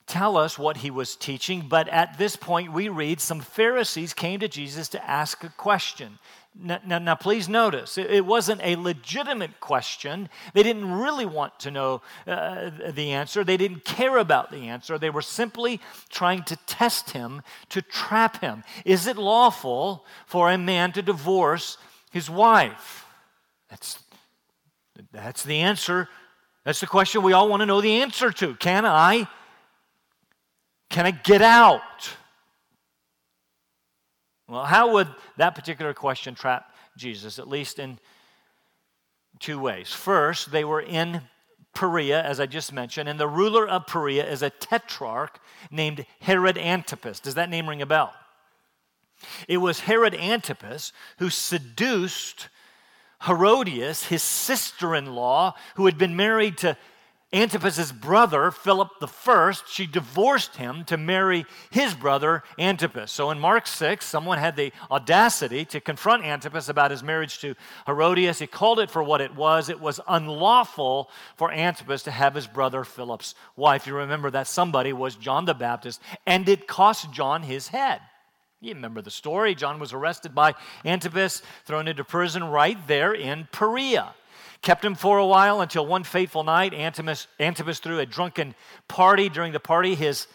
tell 0.09 0.37
us 0.37 0.59
what 0.59 0.79
he 0.79 0.91
was 0.91 1.15
teaching, 1.15 1.67
but 1.69 1.87
at 1.89 2.19
this 2.19 2.35
point 2.35 2.73
we 2.73 2.89
read 2.89 3.21
some 3.21 3.41
Pharisees 3.41 4.15
came 4.15 4.41
to 4.41 4.49
Jesus 4.49 4.89
to 4.89 5.11
ask 5.11 5.45
a 5.45 5.51
question. 5.51 6.19
Now, 6.61 6.81
now, 6.85 6.99
now, 6.99 7.15
please 7.15 7.49
notice, 7.49 7.97
it, 7.99 8.27
wasn't 8.27 8.61
a 8.65 8.75
legitimate 8.75 9.61
question. 9.61 10.29
They 10.55 10.65
didn't 10.65 10.91
really 10.91 11.25
want 11.25 11.61
to 11.61 11.71
know 11.71 12.03
uh, 12.27 12.71
the 12.91 13.13
answer. 13.13 13.45
They 13.45 13.57
didn't 13.57 13.85
care 13.85 14.17
about 14.17 14.51
the 14.51 14.69
answer. 14.69 14.99
They 14.99 15.11
were 15.11 15.23
simply 15.23 15.81
trying 16.09 16.43
to 16.45 16.57
test 16.67 17.11
him, 17.11 17.43
to 17.69 17.81
trap 17.81 18.41
him. 18.41 18.65
Is 18.85 19.07
it 19.07 19.17
lawful 19.17 20.05
for 20.27 20.51
a 20.51 20.59
man 20.59 20.91
to 20.93 21.03
divorce 21.03 21.79
his 22.11 22.29
wife? 22.29 23.07
That's, 23.71 24.01
that's 25.13 25.45
the 25.45 25.61
answer. 25.61 26.09
That's 26.65 26.81
the 26.81 26.89
question 26.89 27.23
we 27.23 27.35
all 27.35 27.49
want 27.49 27.61
to 27.61 27.67
know 27.67 27.81
the 27.81 28.03
answer 28.03 28.33
to. 28.33 28.57
Can 28.57 28.85
I? 28.85 29.29
Can 30.91 31.07
I 31.07 31.13
get 31.13 31.43
out? 31.43 32.17
Well, 34.49 34.65
how 34.65 34.93
would 34.95 35.09
that 35.37 35.55
particular 35.55 35.93
question 35.93 36.35
trap 36.35 36.75
Jesus? 36.97 37.39
At 37.39 37.49
least 37.49 37.79
in 37.79 37.99
two 39.39 39.59
ways. 39.59 39.93
First, 39.93 40.51
they 40.51 40.65
were 40.65 40.81
in 40.81 41.21
Perea, 41.75 42.23
as 42.23 42.41
I 42.41 42.47
just 42.47 42.73
mentioned, 42.73 43.09
and 43.09 43.21
the 43.21 43.29
ruler 43.29 43.69
of 43.69 43.87
Perea 43.87 44.29
is 44.29 44.43
a 44.43 44.51
tetrarch 44.51 45.39
named 45.71 46.07
Herod 46.21 46.59
Antipas. 46.59 47.21
Does 47.21 47.35
that 47.35 47.51
name 47.51 47.69
ring 47.69 47.83
a 47.83 47.87
bell? 47.87 48.15
It 49.47 49.59
was 49.59 49.81
Herod 49.81 50.15
Antipas 50.15 50.93
who 51.19 51.29
seduced 51.29 52.49
Herodias, 53.27 54.05
his 54.05 54.23
sister 54.23 54.95
in 54.95 55.15
law, 55.15 55.55
who 55.75 55.87
had 55.87 55.99
been 55.99 56.17
married 56.17 56.57
to 56.59 56.77
Antipas's 57.31 57.93
brother, 57.93 58.51
Philip 58.51 58.89
I, 59.03 59.53
she 59.69 59.87
divorced 59.87 60.57
him 60.57 60.87
to 60.87 60.97
marry 60.97 61.45
his 61.71 61.93
brother, 61.93 62.43
Antipas. 62.59 63.13
So 63.13 63.31
in 63.31 63.39
Mark 63.39 63.67
6, 63.67 64.07
someone 64.07 64.39
had 64.39 64.57
the 64.57 64.73
audacity 64.91 65.67
to 65.67 65.81
confront 65.81 66.25
Antipas 66.25 66.71
about 66.71 66.91
his 66.91 67.03
marriage 67.03 67.39
to 67.41 67.55
Herodias. 67.85 68.39
He 68.39 68.47
called 68.47 68.81
it 68.81 68.91
for 68.91 69.03
what 69.03 69.21
it 69.21 69.35
was. 69.35 69.69
It 69.69 69.79
was 69.79 70.01
unlawful 70.09 71.11
for 71.37 71.53
Antipas 71.53 72.03
to 72.05 72.11
have 72.11 72.35
his 72.35 72.47
brother 72.47 72.83
Philip's 72.83 73.35
wife. 73.57 73.87
You 73.87 73.95
remember 73.95 74.31
that 74.31 74.47
somebody 74.47 74.95
was 74.95 75.15
John 75.15 75.45
the 75.45 75.53
Baptist, 75.53 76.01
and 76.27 76.49
it 76.49 76.67
cost 76.67 77.13
John 77.13 77.43
his 77.43 77.69
head. 77.69 78.01
You 78.63 78.73
remember 78.73 79.03
the 79.03 79.11
story. 79.11 79.55
John 79.55 79.79
was 79.79 79.93
arrested 79.93 80.35
by 80.35 80.55
Antipas, 80.83 81.43
thrown 81.67 81.89
into 81.89 82.05
prison 82.05 82.43
right 82.43 82.79
there 82.89 83.13
in 83.13 83.49
Perea. 83.53 84.15
Kept 84.63 84.85
him 84.85 84.95
for 84.95 85.19
a 85.19 85.27
while 85.27 85.61
until 85.61 85.87
one 85.87 86.05
fateful 86.05 86.43
night, 86.45 86.75
Antipas, 86.75 87.29
Antipas 87.39 87.79
threw 87.79 88.01
a 88.01 88.07
drunken 88.07 88.55
party. 88.89 89.29
During 89.29 89.53
the 89.53 89.61
party, 89.61 89.95
his 89.95 90.27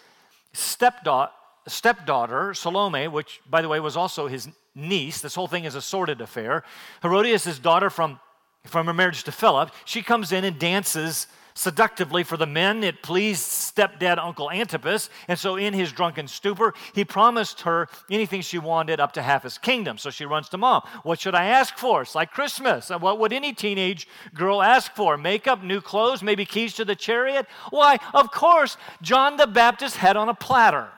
stepdaughter, 0.54 1.32
stepdaughter, 1.68 2.54
Salome, 2.54 3.08
which, 3.08 3.42
by 3.50 3.62
the 3.62 3.68
way, 3.68 3.80
was 3.80 3.98
also 3.98 4.28
his 4.28 4.48
niece, 4.76 5.22
this 5.22 5.36
whole 5.36 5.48
thing 5.48 5.66
is 5.66 5.76
a 5.76 5.82
sordid 5.82 6.22
affair. 6.22 6.64
Herodias' 7.02 7.60
daughter 7.60 7.90
from, 7.90 8.20
from 8.66 8.88
her 8.88 8.94
marriage 8.94 9.24
to 9.26 9.32
Philip, 9.32 9.72
she 9.86 10.02
comes 10.02 10.32
in 10.32 10.44
and 10.44 10.58
dances 10.58 11.28
seductively 11.54 12.24
for 12.24 12.38
the 12.38 12.46
men. 12.46 12.84
It 12.84 13.04
pleased 13.04 13.44
stepdad 13.44 14.18
Uncle 14.18 14.52
Antipas. 14.52 15.10
And 15.28 15.38
so, 15.38 15.56
in 15.56 15.74
his 15.74 15.92
drunken 15.92 16.28
stupor, 16.28 16.74
he 16.94 17.06
promised 17.06 17.62
her 17.62 17.88
anything 18.10 18.42
she 18.42 18.60
wanted 18.60 19.00
up 19.00 19.14
to 19.14 19.22
half 19.22 19.44
his 19.44 19.58
kingdom. 19.58 19.98
So 19.98 20.10
she 20.10 20.26
runs 20.26 20.50
to 20.50 20.58
mom. 20.58 20.82
What 21.04 21.20
should 21.20 21.36
I 21.36 21.46
ask 21.46 21.78
for? 21.78 22.02
It's 22.02 22.16
like 22.16 22.32
Christmas. 22.32 22.90
What 22.90 23.20
would 23.20 23.34
any 23.34 23.54
teenage 23.54 24.08
girl 24.34 24.62
ask 24.62 24.94
for? 24.96 25.18
Makeup, 25.18 25.64
new 25.64 25.82
clothes, 25.82 26.24
maybe 26.24 26.46
keys 26.46 26.74
to 26.76 26.86
the 26.86 26.96
chariot? 26.96 27.48
Why, 27.70 28.00
of 28.14 28.32
course, 28.32 28.78
John 29.02 29.38
the 29.38 29.48
Baptist 29.48 29.98
had 29.98 30.18
on 30.18 30.30
a 30.30 30.34
platter. 30.34 30.90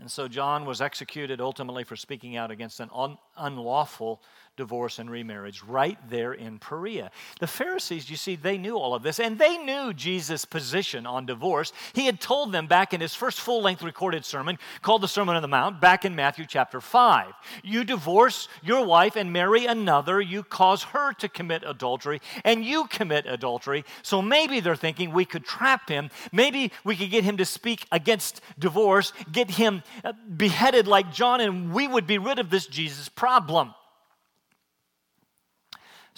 And 0.00 0.10
so 0.10 0.28
John 0.28 0.64
was 0.64 0.80
executed 0.80 1.42
ultimately 1.42 1.84
for 1.84 1.94
speaking 1.94 2.34
out 2.34 2.50
against 2.50 2.80
an 2.80 2.88
un- 2.94 3.18
unlawful 3.36 4.22
divorce 4.60 4.98
and 4.98 5.10
remarriage 5.10 5.62
right 5.62 5.96
there 6.10 6.34
in 6.34 6.58
Perea. 6.58 7.10
The 7.40 7.46
Pharisees, 7.46 8.10
you 8.10 8.16
see, 8.16 8.36
they 8.36 8.58
knew 8.58 8.76
all 8.76 8.94
of 8.94 9.02
this 9.02 9.18
and 9.18 9.38
they 9.38 9.56
knew 9.56 9.94
Jesus' 9.94 10.44
position 10.44 11.06
on 11.06 11.24
divorce. 11.24 11.72
He 11.94 12.04
had 12.04 12.20
told 12.20 12.52
them 12.52 12.66
back 12.66 12.92
in 12.92 13.00
his 13.00 13.14
first 13.14 13.40
full 13.40 13.62
length 13.62 13.82
recorded 13.82 14.22
sermon 14.22 14.58
called 14.82 15.00
the 15.00 15.08
Sermon 15.08 15.34
on 15.34 15.40
the 15.40 15.48
Mount, 15.48 15.80
back 15.80 16.04
in 16.04 16.14
Matthew 16.14 16.44
chapter 16.44 16.78
5. 16.78 17.32
You 17.64 17.84
divorce 17.84 18.48
your 18.62 18.84
wife 18.84 19.16
and 19.16 19.32
marry 19.32 19.64
another, 19.64 20.20
you 20.20 20.42
cause 20.42 20.82
her 20.82 21.14
to 21.14 21.28
commit 21.30 21.64
adultery, 21.66 22.20
and 22.44 22.62
you 22.62 22.84
commit 22.88 23.24
adultery. 23.24 23.86
So 24.02 24.20
maybe 24.20 24.60
they're 24.60 24.76
thinking 24.76 25.10
we 25.10 25.24
could 25.24 25.46
trap 25.46 25.88
him. 25.88 26.10
Maybe 26.32 26.70
we 26.84 26.96
could 26.96 27.10
get 27.10 27.24
him 27.24 27.38
to 27.38 27.46
speak 27.46 27.86
against 27.90 28.42
divorce, 28.58 29.14
get 29.32 29.52
him 29.52 29.82
uh, 30.04 30.12
beheaded 30.36 30.86
like 30.86 31.14
John, 31.14 31.40
and 31.40 31.72
we 31.72 31.88
would 31.88 32.06
be 32.06 32.18
rid 32.18 32.38
of 32.38 32.50
this 32.50 32.66
Jesus 32.66 33.08
problem. 33.08 33.74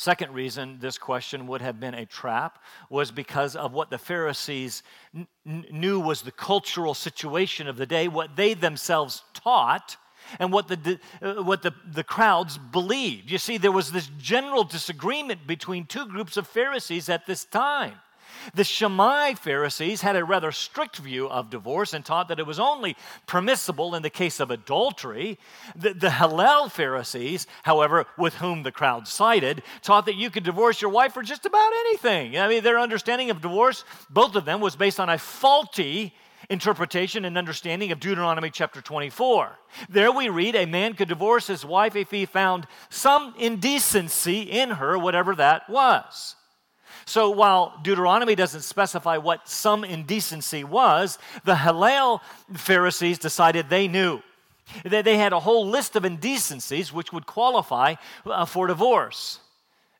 Second 0.02 0.34
reason 0.34 0.78
this 0.80 0.98
question 0.98 1.46
would 1.46 1.62
have 1.62 1.78
been 1.78 1.94
a 1.94 2.04
trap 2.04 2.60
was 2.90 3.12
because 3.12 3.54
of 3.54 3.72
what 3.72 3.88
the 3.88 3.98
Pharisees 3.98 4.82
n- 5.14 5.28
knew 5.70 6.00
was 6.00 6.22
the 6.22 6.32
cultural 6.32 6.92
situation 6.92 7.68
of 7.68 7.76
the 7.76 7.86
day, 7.86 8.08
what 8.08 8.34
they 8.34 8.54
themselves 8.54 9.22
taught, 9.32 9.96
and 10.40 10.52
what 10.52 10.66
the, 10.66 10.98
uh, 11.22 11.44
what 11.44 11.62
the, 11.62 11.72
the 11.88 12.02
crowds 12.02 12.58
believed. 12.58 13.30
You 13.30 13.38
see, 13.38 13.58
there 13.58 13.70
was 13.70 13.92
this 13.92 14.10
general 14.18 14.64
disagreement 14.64 15.46
between 15.46 15.86
two 15.86 16.06
groups 16.06 16.36
of 16.36 16.48
Pharisees 16.48 17.08
at 17.08 17.24
this 17.26 17.44
time. 17.44 17.94
The 18.54 18.64
Shammai 18.64 19.34
Pharisees 19.34 20.02
had 20.02 20.16
a 20.16 20.24
rather 20.24 20.52
strict 20.52 20.98
view 20.98 21.28
of 21.28 21.50
divorce 21.50 21.94
and 21.94 22.04
taught 22.04 22.28
that 22.28 22.38
it 22.38 22.46
was 22.46 22.58
only 22.58 22.96
permissible 23.26 23.94
in 23.94 24.02
the 24.02 24.10
case 24.10 24.40
of 24.40 24.50
adultery. 24.50 25.38
The, 25.76 25.94
the 25.94 26.10
Hillel 26.10 26.68
Pharisees, 26.68 27.46
however, 27.62 28.06
with 28.18 28.34
whom 28.34 28.62
the 28.62 28.72
crowd 28.72 29.08
sided, 29.08 29.62
taught 29.82 30.06
that 30.06 30.16
you 30.16 30.30
could 30.30 30.44
divorce 30.44 30.80
your 30.80 30.90
wife 30.90 31.12
for 31.14 31.22
just 31.22 31.46
about 31.46 31.72
anything. 31.86 32.38
I 32.38 32.48
mean, 32.48 32.62
their 32.62 32.78
understanding 32.78 33.30
of 33.30 33.40
divorce, 33.40 33.84
both 34.10 34.36
of 34.36 34.44
them, 34.44 34.60
was 34.60 34.76
based 34.76 35.00
on 35.00 35.08
a 35.08 35.18
faulty 35.18 36.14
interpretation 36.50 37.24
and 37.24 37.38
understanding 37.38 37.92
of 37.92 38.00
Deuteronomy 38.00 38.50
chapter 38.50 38.80
24. 38.80 39.58
There 39.88 40.12
we 40.12 40.28
read 40.28 40.54
a 40.54 40.66
man 40.66 40.94
could 40.94 41.08
divorce 41.08 41.46
his 41.46 41.64
wife 41.64 41.96
if 41.96 42.10
he 42.10 42.26
found 42.26 42.66
some 42.90 43.34
indecency 43.38 44.42
in 44.42 44.70
her, 44.70 44.98
whatever 44.98 45.34
that 45.36 45.68
was. 45.68 46.36
So 47.04 47.30
while 47.30 47.78
Deuteronomy 47.82 48.34
doesn't 48.34 48.62
specify 48.62 49.18
what 49.18 49.48
some 49.48 49.84
indecency 49.84 50.64
was, 50.64 51.18
the 51.44 51.56
Hillel 51.56 52.22
Pharisees 52.54 53.18
decided 53.18 53.68
they 53.68 53.88
knew. 53.88 54.22
They 54.84 55.18
had 55.18 55.32
a 55.32 55.40
whole 55.40 55.66
list 55.66 55.96
of 55.96 56.04
indecencies 56.04 56.92
which 56.92 57.12
would 57.12 57.26
qualify 57.26 57.96
uh, 58.24 58.44
for 58.44 58.66
divorce. 58.66 59.40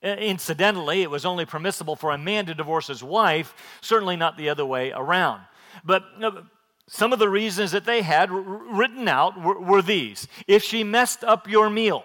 Incidentally, 0.02 1.02
it 1.02 1.11
was 1.11 1.25
only 1.25 1.44
permissible 1.44 1.94
for 1.94 2.11
a 2.11 2.18
man 2.18 2.47
to 2.47 2.54
divorce 2.54 2.88
his 2.88 3.04
wife, 3.04 3.54
certainly 3.80 4.16
not 4.16 4.37
the 4.37 4.49
other 4.49 4.66
way 4.66 4.90
around. 4.92 5.42
But 5.85 6.04
uh, 6.21 6.42
some 6.88 7.12
of 7.12 7.18
the 7.18 7.28
reasons 7.28 7.71
that 7.73 7.85
they 7.85 8.02
had 8.02 8.30
written 8.30 9.06
out 9.09 9.40
were 9.40 9.82
these 9.82 10.26
if 10.47 10.64
she 10.64 10.82
messed 10.82 11.23
up 11.23 11.49
your 11.49 11.71
meal, 11.71 12.04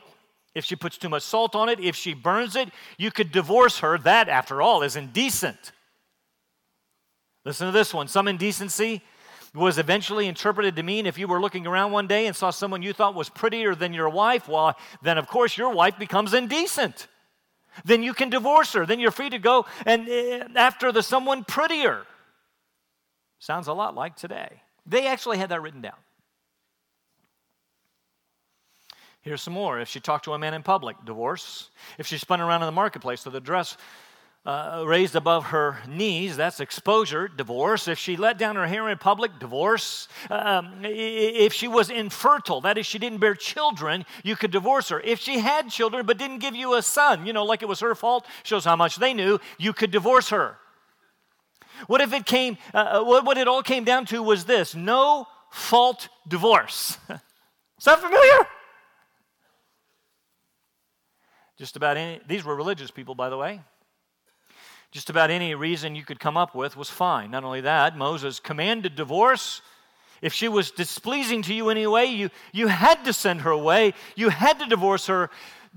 if 0.58 0.66
she 0.66 0.76
puts 0.76 0.98
too 0.98 1.10
much 1.10 1.24
salt 1.24 1.56
on 1.56 1.70
it, 1.70 1.80
if 1.80 1.96
she 1.96 2.14
burns 2.14 2.56
it, 2.56 2.70
you 2.98 3.12
could 3.12 3.32
divorce 3.32 3.80
her. 3.80 3.98
That, 4.00 4.28
after 4.28 4.62
all, 4.62 4.82
is 4.82 4.96
indecent. 4.96 5.72
Listen 7.46 7.68
to 7.68 7.72
this 7.72 7.94
one. 7.94 8.08
Some 8.08 8.28
indecency 8.28 9.04
was 9.54 9.78
eventually 9.78 10.28
interpreted 10.28 10.76
to 10.76 10.84
mean 10.84 11.06
if 11.06 11.18
you 11.18 11.28
were 11.28 11.40
looking 11.40 11.68
around 11.68 11.92
one 11.92 12.08
day 12.08 12.26
and 12.26 12.36
saw 12.36 12.50
someone 12.50 12.82
you 12.82 12.92
thought 12.92 13.16
was 13.16 13.30
prettier 13.30 13.76
than 13.76 13.94
your 13.94 14.10
wife, 14.10 14.48
well, 14.50 14.76
then 15.02 15.18
of 15.18 15.28
course 15.28 15.58
your 15.58 15.72
wife 15.74 15.98
becomes 15.98 16.34
indecent. 16.34 17.08
Then 17.86 18.02
you 18.02 18.14
can 18.14 18.30
divorce 18.30 18.74
her. 18.74 18.86
Then 18.86 19.00
you're 19.00 19.12
free 19.12 19.30
to 19.30 19.40
go 19.40 19.66
and 19.86 20.10
uh, 20.10 20.48
after 20.56 20.92
the 20.92 21.04
someone 21.04 21.44
prettier. 21.44 22.04
Sounds 23.40 23.68
a 23.68 23.74
lot 23.74 23.94
like 23.94 24.16
today. 24.16 24.62
They 24.86 25.06
actually 25.06 25.38
had 25.38 25.50
that 25.50 25.62
written 25.62 25.82
down. 25.82 25.98
Here's 29.27 29.41
some 29.41 29.55
more. 29.55 29.77
If 29.77 29.89
she 29.89 30.00
talked 30.00 30.24
to 30.24 30.34
a 30.34 30.39
man 30.39 30.53
in 30.53 30.63
public, 30.63 30.96
divorce. 31.03 31.69
If 31.98 32.07
she 32.07 32.17
spun 32.17 32.39
around 32.39 32.62
in 32.62 32.65
the 32.65 32.72
marketplace 32.72 33.25
with 33.25 33.36
a 33.36 33.41
dress 33.41 33.75
uh, 34.46 34.86
raised 34.88 35.17
above 35.17 35.48
her 35.48 35.79
knees, 35.86 36.38
that's 36.38 36.62
exposure, 36.62 37.27
divorce. 37.27 37.89
If 37.89 38.00
she 38.00 38.15
let 38.15 38.38
down 38.38 38.55
her 38.55 38.65
hair 38.65 38.88
in 38.88 38.98
public, 38.98 39.38
divorce. 39.38 40.07
Um, 40.29 40.79
if 40.84 41.51
she 41.51 41.67
was 41.67 41.89
infertile, 41.89 42.62
that 42.62 42.77
is, 42.77 42.86
she 42.86 43.00
didn't 43.00 43.17
bear 43.17 43.36
children, 43.36 44.05
you 44.24 44.38
could 44.38 44.51
divorce 44.51 44.88
her. 44.88 45.01
If 45.01 45.19
she 45.19 45.39
had 45.39 45.69
children 45.69 46.05
but 46.05 46.17
didn't 46.17 46.39
give 46.39 46.55
you 46.55 46.75
a 46.75 46.81
son, 46.81 47.25
you 47.25 47.34
know, 47.34 47.43
like 47.43 47.62
it 47.62 47.67
was 47.67 47.81
her 47.81 47.96
fault, 47.96 48.25
shows 48.43 48.63
how 48.63 48.77
much 48.77 48.96
they 48.96 49.13
knew, 49.13 49.39
you 49.57 49.74
could 49.74 49.91
divorce 49.91 50.29
her. 50.29 50.55
What 51.88 52.00
if 52.00 52.13
it 52.13 52.25
came, 52.25 52.57
uh, 52.74 52.77
uh 52.77 53.03
what, 53.03 53.25
what 53.25 53.38
it 53.38 53.50
all 53.50 53.62
came 53.62 53.84
down 53.84 54.05
to 54.05 54.24
was 54.24 54.46
this 54.46 54.74
no 54.74 55.27
fault 55.51 56.07
divorce? 56.29 56.98
Sound 57.79 58.01
familiar? 58.01 58.48
Just 61.58 61.76
about 61.76 61.98
any, 61.98 62.22
these 62.28 62.44
were 62.44 62.56
religious 62.56 62.92
people, 62.92 63.16
by 63.16 63.30
the 63.30 63.38
way. 63.38 63.62
Just 64.92 65.10
about 65.10 65.32
any 65.32 65.54
reason 65.56 65.96
you 65.96 66.04
could 66.04 66.20
come 66.20 66.38
up 66.38 66.56
with 66.56 66.78
was 66.78 66.90
fine. 66.90 67.32
Not 67.32 67.44
only 67.44 67.62
that, 67.62 67.98
Moses 67.98 68.40
commanded 68.40 68.96
divorce. 68.96 69.62
If 70.22 70.34
she 70.34 70.48
was 70.48 70.72
displeasing 70.72 71.42
to 71.44 71.54
you 71.54 71.70
anyway, 71.70 72.06
you, 72.06 72.30
you 72.52 72.68
had 72.68 73.04
to 73.06 73.14
send 73.14 73.42
her 73.42 73.52
away. 73.52 73.94
You 74.16 74.30
had 74.30 74.60
to 74.60 74.66
divorce 74.66 75.08
her. 75.08 75.30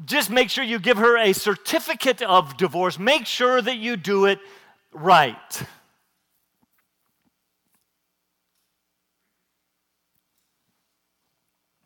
Just 0.04 0.30
make 0.30 0.48
sure 0.48 0.64
you 0.64 0.78
give 0.78 0.98
her 0.98 1.18
a 1.18 1.32
certificate 1.32 2.22
of 2.22 2.56
divorce. 2.56 2.98
Make 2.98 3.26
sure 3.26 3.60
that 3.60 3.76
you 3.76 3.96
do 3.96 4.26
it 4.26 4.38
right. 4.92 5.62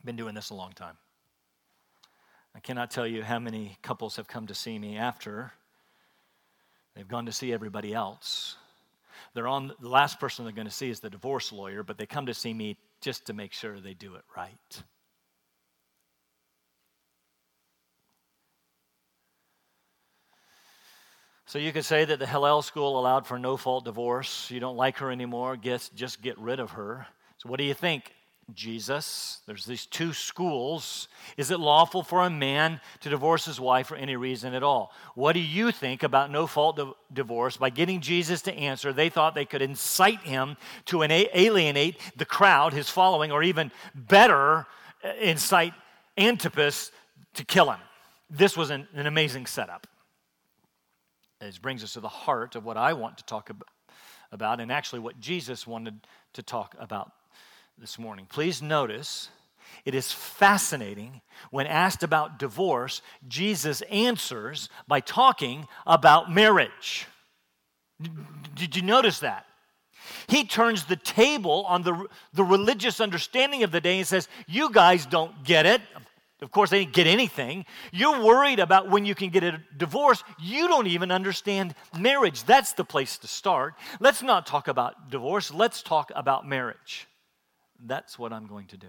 Been 0.05 0.17
doing 0.17 0.35
this 0.35 0.51
a 0.51 0.55
long 0.55 0.73
time. 0.73 0.97
I 2.55 2.61
cannot 2.61 2.91
tell 2.91 3.07
you 3.07 3.23
how 3.23 3.39
many 3.39 3.79
couples 3.83 4.17
have 4.17 4.29
come 4.29 4.47
to 4.47 4.55
see 4.55 4.79
me 4.79 4.97
after 4.97 5.53
They've 6.95 7.09
gone 7.09 7.27
to 7.27 7.33
see 7.33 7.53
everybody 7.53 7.93
else. 7.93 8.57
They're 9.35 9.49
on 9.49 9.73
the 9.81 9.89
last 9.89 10.21
person 10.21 10.45
they're 10.45 10.55
going 10.55 10.69
to 10.69 10.73
see 10.73 10.91
is 10.91 11.01
the 11.01 11.11
divorce 11.11 11.53
lawyer, 11.53 11.83
but 11.83 11.99
they 11.99 12.07
come 12.07 12.27
to 12.27 12.35
see 12.35 12.55
me 12.55 12.77
just 13.01 13.27
to 13.27 13.33
make 13.33 13.53
sure 13.53 13.81
they 13.81 13.95
do 13.95 14.15
it 14.15 14.23
right. 14.37 14.83
So 21.47 21.59
you 21.59 21.73
could 21.73 21.85
say 21.85 22.05
that 22.05 22.19
the 22.19 22.27
Hillel 22.27 22.63
school 22.63 22.99
allowed 22.99 23.27
for 23.27 23.39
no 23.39 23.57
fault 23.57 23.85
divorce. 23.85 24.51
You 24.51 24.61
don't 24.61 24.77
like 24.77 24.99
her 24.99 25.11
anymore, 25.11 25.57
guess 25.57 25.89
just 25.91 26.23
get 26.23 26.39
rid 26.39 26.61
of 26.61 26.73
her. 26.73 27.07
So 27.39 27.49
what 27.49 27.59
do 27.59 27.65
you 27.65 27.75
think? 27.75 28.13
Jesus. 28.53 29.41
There's 29.47 29.65
these 29.65 29.87
two 29.87 30.13
schools. 30.13 31.09
Is 31.37 31.51
it 31.51 31.61
lawful 31.61 32.03
for 32.03 32.23
a 32.23 32.31
man 32.31 32.81
to 33.01 33.09
divorce 33.09 33.45
his 33.45 33.59
wife 33.59 33.87
for 33.87 33.97
any 33.97 34.17
reason 34.17 34.55
at 34.55 34.63
all? 34.63 34.93
What 35.15 35.33
do 35.33 35.41
you 35.41 35.73
think 35.73 36.03
about 36.03 36.31
no 36.31 36.47
fault 36.47 36.79
divorce? 37.13 37.57
By 37.57 37.71
getting 37.71 38.01
Jesus 38.01 38.43
to 38.43 38.55
answer, 38.55 38.93
they 38.93 39.09
thought 39.09 39.35
they 39.35 39.45
could 39.45 39.63
incite 39.63 40.21
him 40.21 40.57
to 40.87 41.03
alienate 41.03 41.99
the 42.17 42.25
crowd, 42.25 42.73
his 42.73 42.91
following, 42.91 43.33
or 43.33 43.43
even 43.43 43.71
better, 43.95 44.67
uh, 45.03 45.15
incite 45.21 45.73
Antipas 46.19 46.93
to 47.35 47.45
kill 47.45 47.71
him. 47.71 47.81
This 48.31 48.57
was 48.57 48.71
an, 48.71 48.87
an 48.95 49.07
amazing 49.07 49.47
setup. 49.47 49.87
It 51.41 51.61
brings 51.61 51.83
us 51.83 51.95
to 51.95 52.01
the 52.01 52.09
heart 52.09 52.57
of 52.57 52.65
what 52.65 52.77
I 52.77 52.93
want 52.93 53.19
to 53.19 53.25
talk 53.25 53.51
about, 54.33 54.61
and 54.61 54.71
actually 54.73 55.01
what 55.01 55.21
Jesus 55.21 55.67
wanted 55.67 56.07
to 56.35 56.43
talk 56.43 56.75
about 56.79 57.13
this 57.79 57.99
morning. 57.99 58.27
Please 58.31 58.63
notice 58.63 59.29
it 59.85 59.95
is 59.95 60.13
fascinating 60.13 61.21
when 61.51 61.67
asked 61.67 62.03
about 62.03 62.39
divorce, 62.39 63.03
Jesus 63.27 63.83
answers 63.83 64.69
by 64.87 65.01
talking 65.01 65.67
about 65.87 66.33
marriage. 66.33 67.07
Did 68.55 68.77
you 68.77 68.83
notice 68.83 69.21
that? 69.21 69.47
He 70.29 70.45
turns 70.45 70.85
the 70.85 70.97
table 70.97 71.65
on 71.67 71.83
the, 71.83 72.07
the 72.33 72.45
religious 72.45 73.01
understanding 73.01 73.63
of 73.63 73.73
the 73.73 73.81
day 73.81 73.99
and 73.99 74.07
says, 74.07 74.29
You 74.47 74.71
guys 74.71 75.07
don't 75.07 75.45
get 75.45 75.67
it. 75.67 75.81
Of 76.43 76.51
course, 76.51 76.71
they 76.71 76.81
didn't 76.81 76.95
get 76.95 77.07
anything. 77.07 77.65
You're 77.93 78.23
worried 78.23 78.59
about 78.59 78.91
when 78.91 79.07
you 79.07 79.15
can 79.15 79.31
get 79.31 79.45
a 79.45 79.63
divorce. 79.77 80.23
You 80.39 80.69
don't 80.69 80.89
even 80.89 81.11
understand 81.11 81.75
marriage. 81.99 82.45
That's 82.45 82.75
the 82.75 82.85
place 82.85 83.17
to 83.19 83.27
start. 83.27 83.75
Let's 83.99 84.23
not 84.23 84.47
talk 84.47 84.69
about 84.69 85.11
divorce, 85.11 85.53
let's 85.53 85.83
talk 85.83 86.13
about 86.15 86.47
marriage. 86.47 87.07
That's 87.85 88.19
what 88.19 88.33
I'm 88.33 88.47
going 88.47 88.67
to 88.69 88.77
do. 88.77 88.89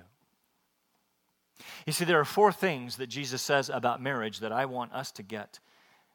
You 1.86 1.94
see, 1.94 2.06
there 2.06 2.20
are 2.20 2.26
four 2.26 2.52
things 2.52 2.98
that 2.98 3.08
Jesus 3.08 3.42
says 3.42 3.70
about 3.70 4.02
marriage 4.02 4.40
that 4.40 4.52
I 4.52 4.66
want 4.66 4.94
us 4.94 5.12
to 5.14 5.24
get 5.24 5.60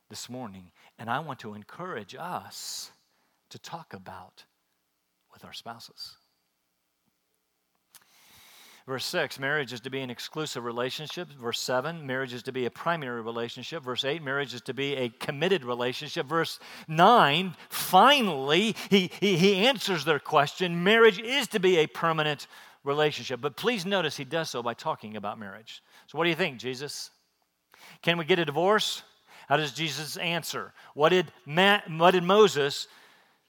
this 0.09 0.29
morning, 0.29 0.73
and 0.99 1.09
I 1.09 1.21
want 1.21 1.39
to 1.41 1.55
encourage 1.55 2.17
us 2.19 2.91
to 3.51 3.59
talk 3.59 3.95
about 3.95 4.45
with 5.33 5.45
our 5.45 5.53
spouses. 5.53 6.17
Verse 8.87 9.05
6, 9.05 9.39
marriage 9.39 9.73
is 9.73 9.81
to 9.83 9.91
be 9.91 10.01
an 10.01 10.11
exclusive 10.11 10.65
relationship. 10.65 11.29
Verse 11.29 11.61
7, 11.61 12.05
marriage 12.05 12.33
is 12.33 12.43
to 12.43 12.53
be 12.53 12.67
a 12.67 12.71
primary 12.71 13.21
relationship. 13.21 13.85
Verse 13.85 14.05
8, 14.05 14.21
marriage 14.21 14.53
is 14.53 14.63
to 14.63 14.75
be 14.75 14.97
a 14.97 15.11
committed 15.11 15.65
relationship. 15.65 16.27
Verse 16.27 16.59
9, 16.89 17.55
finally, 17.69 18.75
he, 18.89 19.11
he, 19.21 19.37
he 19.37 19.67
answers 19.67 20.05
their 20.05 20.19
question 20.19 20.83
marriage 20.83 21.21
is 21.21 21.47
to 21.49 21.61
be 21.61 21.77
a 21.77 21.87
permanent 21.87 22.49
relationship. 22.85 23.41
But 23.41 23.57
please 23.57 23.85
notice 23.85 24.17
he 24.17 24.25
does 24.25 24.51
so 24.51 24.63
by 24.63 24.75
talking 24.75 25.17
about 25.17 25.39
marriage. 25.39 25.83
So, 26.07 26.19
what 26.19 26.25
do 26.25 26.31
you 26.31 26.37
think, 26.37 26.59
Jesus? 26.59 27.11
Can 28.03 28.19
we 28.19 28.25
get 28.25 28.39
a 28.39 28.45
divorce? 28.45 29.03
How 29.49 29.57
does 29.57 29.73
Jesus 29.73 30.17
answer? 30.17 30.73
What 30.95 31.09
did, 31.09 31.33
what 31.45 32.13
did 32.13 32.23
Moses 32.23 32.87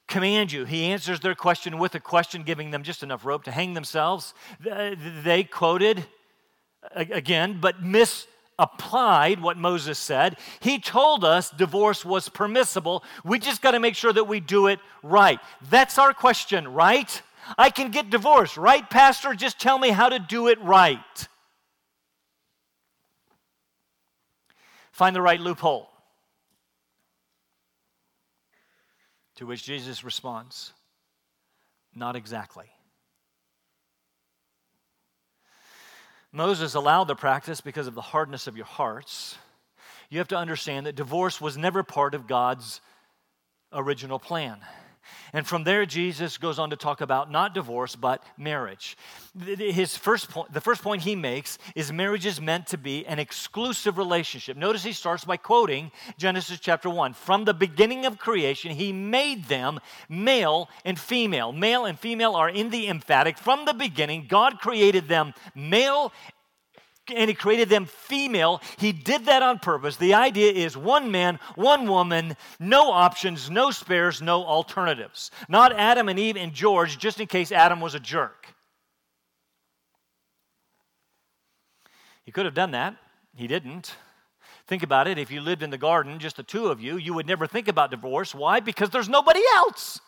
command 0.08 0.50
you? 0.50 0.64
He 0.64 0.86
answers 0.86 1.20
their 1.20 1.34
question 1.34 1.78
with 1.78 1.94
a 1.94 2.00
question, 2.00 2.42
giving 2.42 2.70
them 2.70 2.82
just 2.82 3.02
enough 3.02 3.24
rope 3.24 3.44
to 3.44 3.52
hang 3.52 3.74
themselves. 3.74 4.34
They 4.60 5.44
quoted 5.44 6.04
again, 6.94 7.58
but 7.60 7.82
misapplied 7.82 9.40
what 9.40 9.56
Moses 9.56 9.98
said. 9.98 10.38
He 10.60 10.80
told 10.80 11.24
us 11.24 11.50
divorce 11.50 12.04
was 12.04 12.28
permissible. 12.28 13.04
We 13.24 13.38
just 13.38 13.62
got 13.62 13.70
to 13.70 13.80
make 13.80 13.94
sure 13.94 14.12
that 14.12 14.24
we 14.24 14.40
do 14.40 14.66
it 14.66 14.80
right. 15.02 15.38
That's 15.70 15.98
our 15.98 16.12
question, 16.12 16.66
right? 16.66 17.22
I 17.58 17.70
can 17.70 17.90
get 17.90 18.10
divorced, 18.10 18.56
right, 18.56 18.88
Pastor? 18.88 19.34
Just 19.34 19.58
tell 19.58 19.78
me 19.78 19.90
how 19.90 20.08
to 20.08 20.18
do 20.18 20.48
it 20.48 20.60
right. 20.62 21.28
Find 24.92 25.16
the 25.16 25.22
right 25.22 25.40
loophole. 25.40 25.88
To 29.36 29.46
which 29.46 29.64
Jesus 29.64 30.04
responds, 30.04 30.72
Not 31.94 32.14
exactly. 32.14 32.66
Moses 36.30 36.74
allowed 36.74 37.04
the 37.04 37.14
practice 37.14 37.60
because 37.60 37.86
of 37.86 37.94
the 37.94 38.00
hardness 38.00 38.46
of 38.46 38.56
your 38.56 38.66
hearts. 38.66 39.36
You 40.08 40.18
have 40.18 40.28
to 40.28 40.36
understand 40.36 40.86
that 40.86 40.94
divorce 40.94 41.40
was 41.40 41.58
never 41.58 41.82
part 41.82 42.14
of 42.14 42.26
God's 42.26 42.80
original 43.72 44.18
plan. 44.18 44.58
And 45.32 45.46
from 45.46 45.64
there, 45.64 45.86
Jesus 45.86 46.38
goes 46.38 46.58
on 46.58 46.70
to 46.70 46.76
talk 46.76 47.00
about 47.00 47.30
not 47.30 47.54
divorce, 47.54 47.96
but 47.96 48.24
marriage. 48.36 48.96
His 49.38 49.96
first 49.96 50.30
point, 50.30 50.52
the 50.52 50.60
first 50.60 50.82
point 50.82 51.02
he 51.02 51.16
makes 51.16 51.58
is 51.74 51.92
marriage 51.92 52.26
is 52.26 52.40
meant 52.40 52.66
to 52.68 52.78
be 52.78 53.06
an 53.06 53.18
exclusive 53.18 53.98
relationship. 53.98 54.56
Notice 54.56 54.82
he 54.82 54.92
starts 54.92 55.24
by 55.24 55.36
quoting 55.36 55.90
Genesis 56.18 56.60
chapter 56.60 56.90
1. 56.90 57.14
From 57.14 57.44
the 57.44 57.54
beginning 57.54 58.06
of 58.06 58.18
creation, 58.18 58.72
he 58.72 58.92
made 58.92 59.46
them 59.46 59.80
male 60.08 60.68
and 60.84 60.98
female. 60.98 61.52
Male 61.52 61.86
and 61.86 61.98
female 61.98 62.34
are 62.34 62.48
in 62.48 62.70
the 62.70 62.88
emphatic. 62.88 63.38
From 63.38 63.64
the 63.64 63.74
beginning, 63.74 64.26
God 64.28 64.60
created 64.60 65.08
them 65.08 65.34
male 65.54 66.12
and 67.08 67.28
he 67.28 67.34
created 67.34 67.68
them 67.68 67.86
female. 67.86 68.60
He 68.78 68.92
did 68.92 69.26
that 69.26 69.42
on 69.42 69.58
purpose. 69.58 69.96
The 69.96 70.14
idea 70.14 70.52
is 70.52 70.76
one 70.76 71.10
man, 71.10 71.38
one 71.56 71.88
woman, 71.88 72.36
no 72.60 72.92
options, 72.92 73.50
no 73.50 73.70
spares, 73.70 74.22
no 74.22 74.44
alternatives. 74.44 75.30
Not 75.48 75.72
Adam 75.72 76.08
and 76.08 76.18
Eve 76.18 76.36
and 76.36 76.52
George, 76.52 76.98
just 76.98 77.20
in 77.20 77.26
case 77.26 77.50
Adam 77.50 77.80
was 77.80 77.94
a 77.94 78.00
jerk. 78.00 78.54
He 82.24 82.30
could 82.30 82.44
have 82.44 82.54
done 82.54 82.70
that. 82.70 82.96
He 83.34 83.46
didn't. 83.46 83.96
Think 84.66 84.84
about 84.84 85.08
it. 85.08 85.18
If 85.18 85.30
you 85.30 85.40
lived 85.40 85.62
in 85.62 85.70
the 85.70 85.78
garden, 85.78 86.20
just 86.20 86.36
the 86.36 86.44
two 86.44 86.68
of 86.68 86.80
you, 86.80 86.96
you 86.96 87.14
would 87.14 87.26
never 87.26 87.46
think 87.46 87.66
about 87.66 87.90
divorce. 87.90 88.34
Why? 88.34 88.60
Because 88.60 88.90
there's 88.90 89.08
nobody 89.08 89.40
else. 89.56 90.00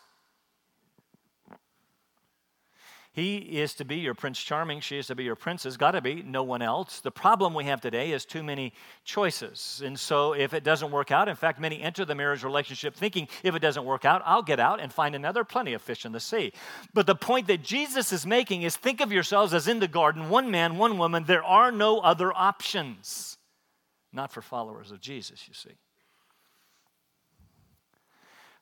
He 3.15 3.37
is 3.37 3.73
to 3.75 3.85
be 3.85 3.95
your 3.95 4.13
Prince 4.13 4.43
Charming. 4.43 4.81
She 4.81 4.97
is 4.97 5.07
to 5.07 5.15
be 5.15 5.23
your 5.23 5.37
princess. 5.37 5.77
Got 5.77 5.91
to 5.91 6.01
be 6.01 6.21
no 6.21 6.43
one 6.43 6.61
else. 6.61 6.99
The 6.99 7.11
problem 7.11 7.53
we 7.53 7.63
have 7.63 7.79
today 7.79 8.11
is 8.11 8.25
too 8.25 8.43
many 8.43 8.73
choices. 9.05 9.81
And 9.85 9.97
so, 9.97 10.33
if 10.33 10.53
it 10.53 10.65
doesn't 10.65 10.91
work 10.91 11.11
out, 11.11 11.29
in 11.29 11.37
fact, 11.37 11.57
many 11.57 11.81
enter 11.81 12.03
the 12.03 12.13
marriage 12.13 12.43
relationship 12.43 12.93
thinking, 12.93 13.29
if 13.41 13.55
it 13.55 13.59
doesn't 13.59 13.85
work 13.85 14.03
out, 14.03 14.21
I'll 14.25 14.41
get 14.41 14.59
out 14.59 14.81
and 14.81 14.91
find 14.91 15.15
another 15.15 15.45
plenty 15.45 15.71
of 15.71 15.81
fish 15.81 16.05
in 16.05 16.11
the 16.11 16.19
sea. 16.19 16.51
But 16.93 17.07
the 17.07 17.15
point 17.15 17.47
that 17.47 17.63
Jesus 17.63 18.11
is 18.11 18.25
making 18.25 18.63
is 18.63 18.75
think 18.75 18.99
of 18.99 19.13
yourselves 19.13 19.53
as 19.53 19.69
in 19.69 19.79
the 19.79 19.87
garden, 19.87 20.29
one 20.29 20.51
man, 20.51 20.77
one 20.77 20.97
woman. 20.97 21.23
There 21.23 21.43
are 21.43 21.71
no 21.71 21.99
other 21.99 22.33
options. 22.33 23.37
Not 24.11 24.33
for 24.33 24.41
followers 24.41 24.91
of 24.91 24.99
Jesus, 24.99 25.47
you 25.47 25.53
see. 25.53 25.77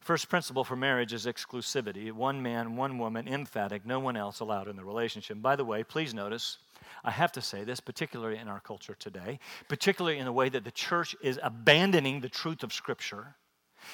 First 0.03 0.27
principle 0.27 0.65
for 0.65 0.75
marriage 0.75 1.13
is 1.13 1.25
exclusivity 1.25 2.11
one 2.11 2.43
man, 2.43 2.75
one 2.75 2.97
woman, 2.97 3.25
emphatic, 3.25 3.85
no 3.85 4.01
one 4.01 4.17
else 4.17 4.41
allowed 4.41 4.67
in 4.67 4.75
the 4.75 4.83
relationship. 4.83 5.41
By 5.41 5.55
the 5.55 5.63
way, 5.63 5.81
please 5.85 6.13
notice, 6.13 6.57
I 7.05 7.11
have 7.11 7.31
to 7.31 7.41
say 7.41 7.63
this, 7.63 7.79
particularly 7.79 8.37
in 8.37 8.49
our 8.49 8.59
culture 8.59 8.97
today, 8.99 9.39
particularly 9.69 10.17
in 10.17 10.25
the 10.25 10.33
way 10.33 10.49
that 10.49 10.65
the 10.65 10.71
church 10.71 11.15
is 11.21 11.39
abandoning 11.41 12.19
the 12.19 12.27
truth 12.27 12.63
of 12.63 12.73
Scripture. 12.73 13.35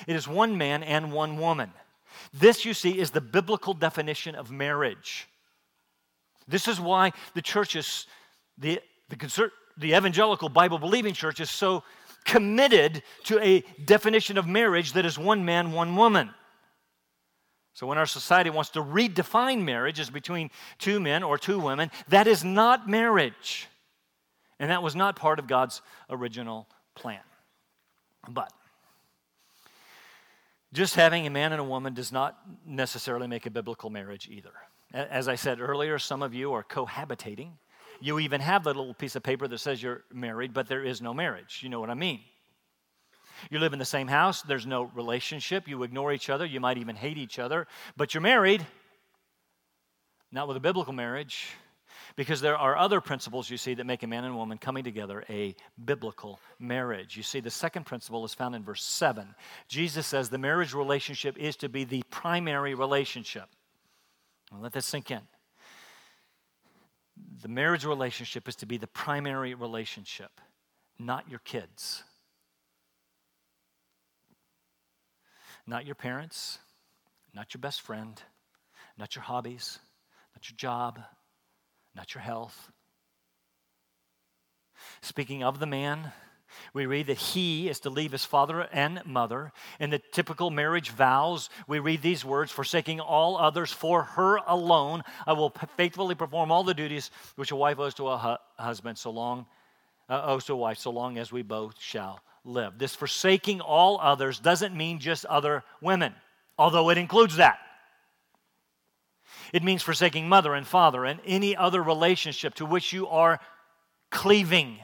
It 0.07 0.15
is 0.15 0.27
one 0.27 0.57
man 0.57 0.81
and 0.81 1.13
one 1.13 1.37
woman. 1.37 1.71
This, 2.33 2.65
you 2.65 2.73
see, 2.73 2.97
is 2.97 3.11
the 3.11 3.21
biblical 3.21 3.75
definition 3.75 4.33
of 4.33 4.49
marriage. 4.49 5.27
This 6.47 6.67
is 6.67 6.79
why 6.79 7.11
the 7.35 7.43
church 7.43 7.75
is, 7.75 8.07
the, 8.57 8.81
the, 9.09 9.51
the 9.77 9.95
evangelical 9.95 10.49
Bible 10.49 10.79
believing 10.79 11.13
church 11.13 11.39
is 11.39 11.51
so 11.51 11.83
committed 12.25 13.03
to 13.25 13.39
a 13.39 13.61
definition 13.83 14.37
of 14.37 14.47
marriage 14.47 14.93
that 14.93 15.05
is 15.05 15.17
one 15.17 15.45
man, 15.45 15.71
one 15.71 15.95
woman. 15.95 16.29
So 17.73 17.87
when 17.87 17.97
our 17.97 18.05
society 18.05 18.49
wants 18.49 18.71
to 18.71 18.83
redefine 18.83 19.63
marriage 19.63 19.99
as 19.99 20.09
between 20.09 20.51
two 20.79 20.99
men 20.99 21.23
or 21.23 21.37
two 21.37 21.59
women, 21.59 21.91
that 22.09 22.27
is 22.27 22.43
not 22.43 22.89
marriage. 22.89 23.67
And 24.59 24.69
that 24.69 24.83
was 24.83 24.95
not 24.95 25.15
part 25.15 25.39
of 25.39 25.47
God's 25.47 25.81
original 26.09 26.67
plan. 26.95 27.21
But 28.27 28.51
just 30.73 30.95
having 30.95 31.25
a 31.25 31.29
man 31.29 31.53
and 31.53 31.61
a 31.61 31.63
woman 31.63 31.93
does 31.93 32.11
not 32.11 32.37
necessarily 32.65 33.27
make 33.27 33.45
a 33.45 33.49
biblical 33.49 33.89
marriage 33.89 34.27
either. 34.29 34.51
As 34.93 35.27
I 35.27 35.35
said 35.35 35.61
earlier, 35.61 35.97
some 35.99 36.21
of 36.21 36.33
you 36.33 36.51
are 36.53 36.63
cohabitating. 36.63 37.51
You 38.01 38.19
even 38.19 38.41
have 38.41 38.63
the 38.63 38.69
little 38.69 38.93
piece 38.93 39.15
of 39.15 39.23
paper 39.23 39.47
that 39.47 39.57
says 39.57 39.81
you're 39.81 40.03
married, 40.13 40.53
but 40.53 40.67
there 40.67 40.83
is 40.83 41.01
no 41.01 41.13
marriage. 41.13 41.59
You 41.61 41.69
know 41.69 41.79
what 41.79 41.89
I 41.89 41.95
mean? 41.95 42.21
You 43.49 43.59
live 43.59 43.73
in 43.73 43.79
the 43.79 43.85
same 43.85 44.07
house, 44.07 44.41
there's 44.41 44.65
no 44.65 44.83
relationship, 44.95 45.67
you 45.67 45.83
ignore 45.83 46.11
each 46.11 46.29
other, 46.29 46.45
you 46.45 46.59
might 46.59 46.77
even 46.77 46.95
hate 46.95 47.17
each 47.17 47.39
other, 47.39 47.67
but 47.95 48.13
you're 48.13 48.21
married. 48.21 48.65
Not 50.31 50.47
with 50.47 50.57
a 50.57 50.59
biblical 50.59 50.93
marriage, 50.93 51.47
because 52.15 52.41
there 52.41 52.57
are 52.57 52.77
other 52.77 53.01
principles 53.01 53.49
you 53.49 53.57
see 53.57 53.73
that 53.75 53.85
make 53.85 54.03
a 54.03 54.07
man 54.07 54.25
and 54.25 54.35
woman 54.35 54.57
coming 54.57 54.83
together 54.83 55.23
a 55.29 55.55
biblical 55.85 56.39
marriage. 56.59 57.15
You 57.15 57.23
see, 57.23 57.39
the 57.39 57.49
second 57.49 57.85
principle 57.85 58.25
is 58.25 58.33
found 58.33 58.55
in 58.55 58.63
verse 58.63 58.83
7. 58.83 59.33
Jesus 59.67 60.05
says 60.05 60.29
the 60.29 60.37
marriage 60.37 60.73
relationship 60.73 61.37
is 61.37 61.55
to 61.57 61.69
be 61.69 61.83
the 61.85 62.03
primary 62.09 62.75
relationship. 62.75 63.47
Let 64.51 64.73
this 64.73 64.85
sink 64.85 65.11
in. 65.11 65.21
The 67.41 67.47
marriage 67.47 67.85
relationship 67.85 68.47
is 68.47 68.55
to 68.57 68.65
be 68.65 68.77
the 68.77 68.87
primary 68.87 69.53
relationship, 69.53 70.41
not 70.97 71.29
your 71.29 71.39
kids, 71.39 72.03
not 75.65 75.85
your 75.85 75.95
parents, 75.95 76.59
not 77.33 77.53
your 77.53 77.59
best 77.59 77.81
friend, 77.81 78.21
not 78.97 79.15
your 79.15 79.23
hobbies, 79.23 79.79
not 80.35 80.49
your 80.49 80.57
job, 80.57 80.99
not 81.95 82.13
your 82.13 82.21
health. 82.21 82.71
Speaking 85.01 85.43
of 85.43 85.59
the 85.59 85.65
man, 85.65 86.11
we 86.73 86.85
read 86.85 87.07
that 87.07 87.17
he 87.17 87.69
is 87.69 87.79
to 87.81 87.89
leave 87.89 88.11
his 88.11 88.25
father 88.25 88.67
and 88.71 89.01
mother. 89.05 89.51
In 89.79 89.89
the 89.89 89.99
typical 89.99 90.49
marriage 90.49 90.89
vows, 90.89 91.49
we 91.67 91.79
read 91.79 92.01
these 92.01 92.25
words 92.25 92.51
Forsaking 92.51 92.99
all 92.99 93.37
others 93.37 93.71
for 93.71 94.03
her 94.03 94.37
alone, 94.47 95.03
I 95.25 95.33
will 95.33 95.53
faithfully 95.77 96.15
perform 96.15 96.51
all 96.51 96.63
the 96.63 96.73
duties 96.73 97.11
which 97.35 97.51
a 97.51 97.55
wife 97.55 97.79
owes 97.79 97.93
to 97.95 98.07
a 98.07 98.17
hu- 98.17 98.63
husband, 98.63 98.97
so 98.97 99.11
long, 99.11 99.45
uh, 100.09 100.21
owes 100.25 100.45
to 100.45 100.53
a 100.53 100.57
wife, 100.57 100.77
so 100.77 100.91
long 100.91 101.17
as 101.17 101.31
we 101.31 101.41
both 101.41 101.75
shall 101.79 102.21
live. 102.43 102.77
This 102.77 102.95
forsaking 102.95 103.61
all 103.61 103.99
others 103.99 104.39
doesn't 104.39 104.75
mean 104.75 104.99
just 104.99 105.25
other 105.25 105.63
women, 105.81 106.13
although 106.57 106.89
it 106.89 106.97
includes 106.97 107.37
that. 107.37 107.59
It 109.53 109.63
means 109.63 109.81
forsaking 109.81 110.29
mother 110.29 110.53
and 110.53 110.65
father 110.65 111.05
and 111.05 111.19
any 111.25 111.55
other 111.55 111.81
relationship 111.81 112.55
to 112.55 112.65
which 112.65 112.93
you 112.93 113.07
are 113.07 113.39
cleaving. 114.11 114.79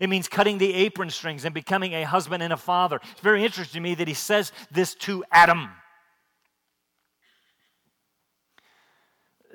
It 0.00 0.08
means 0.08 0.28
cutting 0.28 0.58
the 0.58 0.72
apron 0.74 1.10
strings 1.10 1.44
and 1.44 1.54
becoming 1.54 1.92
a 1.94 2.04
husband 2.04 2.42
and 2.42 2.52
a 2.52 2.56
father. 2.56 3.00
It's 3.12 3.20
very 3.20 3.44
interesting 3.44 3.82
to 3.82 3.88
me 3.88 3.94
that 3.94 4.08
he 4.08 4.14
says 4.14 4.52
this 4.70 4.94
to 4.96 5.24
Adam. 5.30 5.70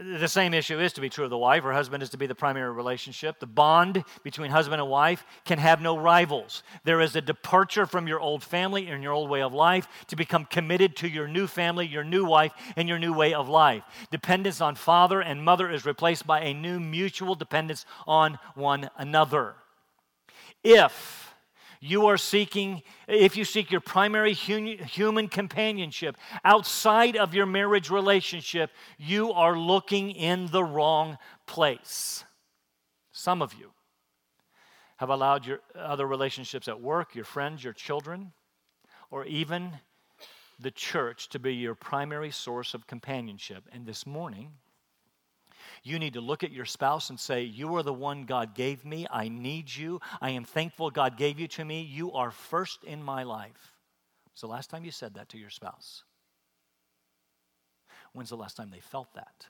The 0.02 0.28
same 0.28 0.56
issue 0.56 0.80
is 0.80 0.94
to 0.94 1.02
be 1.02 1.10
true 1.10 1.26
of 1.26 1.30
the 1.30 1.38
wife. 1.38 1.62
Her 1.62 1.74
husband 1.74 2.02
is 2.02 2.10
to 2.10 2.18
be 2.18 2.26
the 2.26 2.34
primary 2.34 2.72
relationship. 2.72 3.40
The 3.40 3.46
bond 3.46 4.04
between 4.24 4.50
husband 4.50 4.82
and 4.82 4.90
wife 4.90 5.24
can 5.46 5.60
have 5.60 5.80
no 5.80 5.96
rivals. 5.96 6.64
There 6.84 7.02
is 7.02 7.16
a 7.16 7.22
departure 7.22 7.86
from 7.86 8.08
your 8.08 8.20
old 8.20 8.42
family 8.44 8.88
and 8.88 9.04
your 9.04 9.14
old 9.14 9.30
way 9.30 9.44
of 9.44 9.54
life 9.54 9.88
to 10.08 10.16
become 10.16 10.46
committed 10.46 10.96
to 10.98 11.08
your 11.08 11.28
new 11.28 11.46
family, 11.46 11.86
your 11.86 12.04
new 12.04 12.26
wife, 12.26 12.52
and 12.76 12.90
your 12.90 12.98
new 12.98 13.14
way 13.14 13.36
of 13.36 13.48
life. 13.48 13.84
Dependence 14.10 14.60
on 14.60 14.74
father 14.74 15.22
and 15.22 15.46
mother 15.46 15.70
is 15.70 15.86
replaced 15.86 16.26
by 16.26 16.42
a 16.42 16.54
new 16.54 16.80
mutual 16.80 17.36
dependence 17.36 17.86
on 18.08 18.40
one 18.56 18.90
another. 18.98 19.54
If 20.64 21.34
you 21.80 22.06
are 22.06 22.18
seeking, 22.18 22.84
if 23.08 23.36
you 23.36 23.44
seek 23.44 23.72
your 23.72 23.82
primary 23.82 24.34
human 24.34 25.28
companionship 25.28 26.16
outside 26.46 27.18
of 27.18 27.34
your 27.34 27.48
marriage 27.48 27.90
relationship, 27.90 28.70
you 28.98 29.32
are 29.34 29.58
looking 29.58 30.12
in 30.12 30.48
the 30.48 30.64
wrong 30.64 31.18
place. 31.48 32.24
Some 33.12 33.42
of 33.42 33.54
you 33.56 33.72
have 34.98 35.10
allowed 35.10 35.48
your 35.48 35.62
other 35.76 36.06
relationships 36.06 36.68
at 36.68 36.80
work, 36.80 37.16
your 37.16 37.26
friends, 37.26 37.64
your 37.64 37.74
children, 37.74 38.34
or 39.10 39.26
even 39.26 39.72
the 40.60 40.70
church 40.70 41.28
to 41.30 41.40
be 41.40 41.56
your 41.56 41.74
primary 41.74 42.30
source 42.30 42.76
of 42.76 42.86
companionship. 42.86 43.64
And 43.72 43.88
this 43.88 44.06
morning, 44.06 44.52
you 45.84 45.98
need 45.98 46.14
to 46.14 46.22
look 46.22 46.44
at 46.44 46.52
your 46.52 46.66
spouse 46.66 47.10
and 47.10 47.20
say, 47.20 47.44
You 47.44 47.76
are 47.76 47.84
the 47.84 47.94
one 47.94 48.26
God 48.26 48.54
gave 48.54 48.86
me. 48.86 49.08
I 49.10 49.30
need 49.30 49.74
you. 49.74 50.00
I 50.22 50.32
am 50.32 50.44
thankful 50.44 50.92
God 50.92 51.18
gave 51.18 51.40
you 51.40 51.48
to 51.50 51.66
me. 51.66 51.82
You 51.82 52.12
are 52.14 52.32
first 52.32 52.84
in 52.84 53.02
my 53.02 53.24
life. 53.24 53.74
When's 54.28 54.42
the 54.42 54.48
last 54.48 54.70
time 54.70 54.86
you 54.86 54.92
said 54.92 55.16
that 55.16 55.30
to 55.30 55.38
your 55.38 55.50
spouse? 55.50 56.04
When's 58.14 58.30
the 58.30 58.38
last 58.38 58.58
time 58.58 58.70
they 58.70 58.80
felt 58.80 59.14
that? 59.16 59.48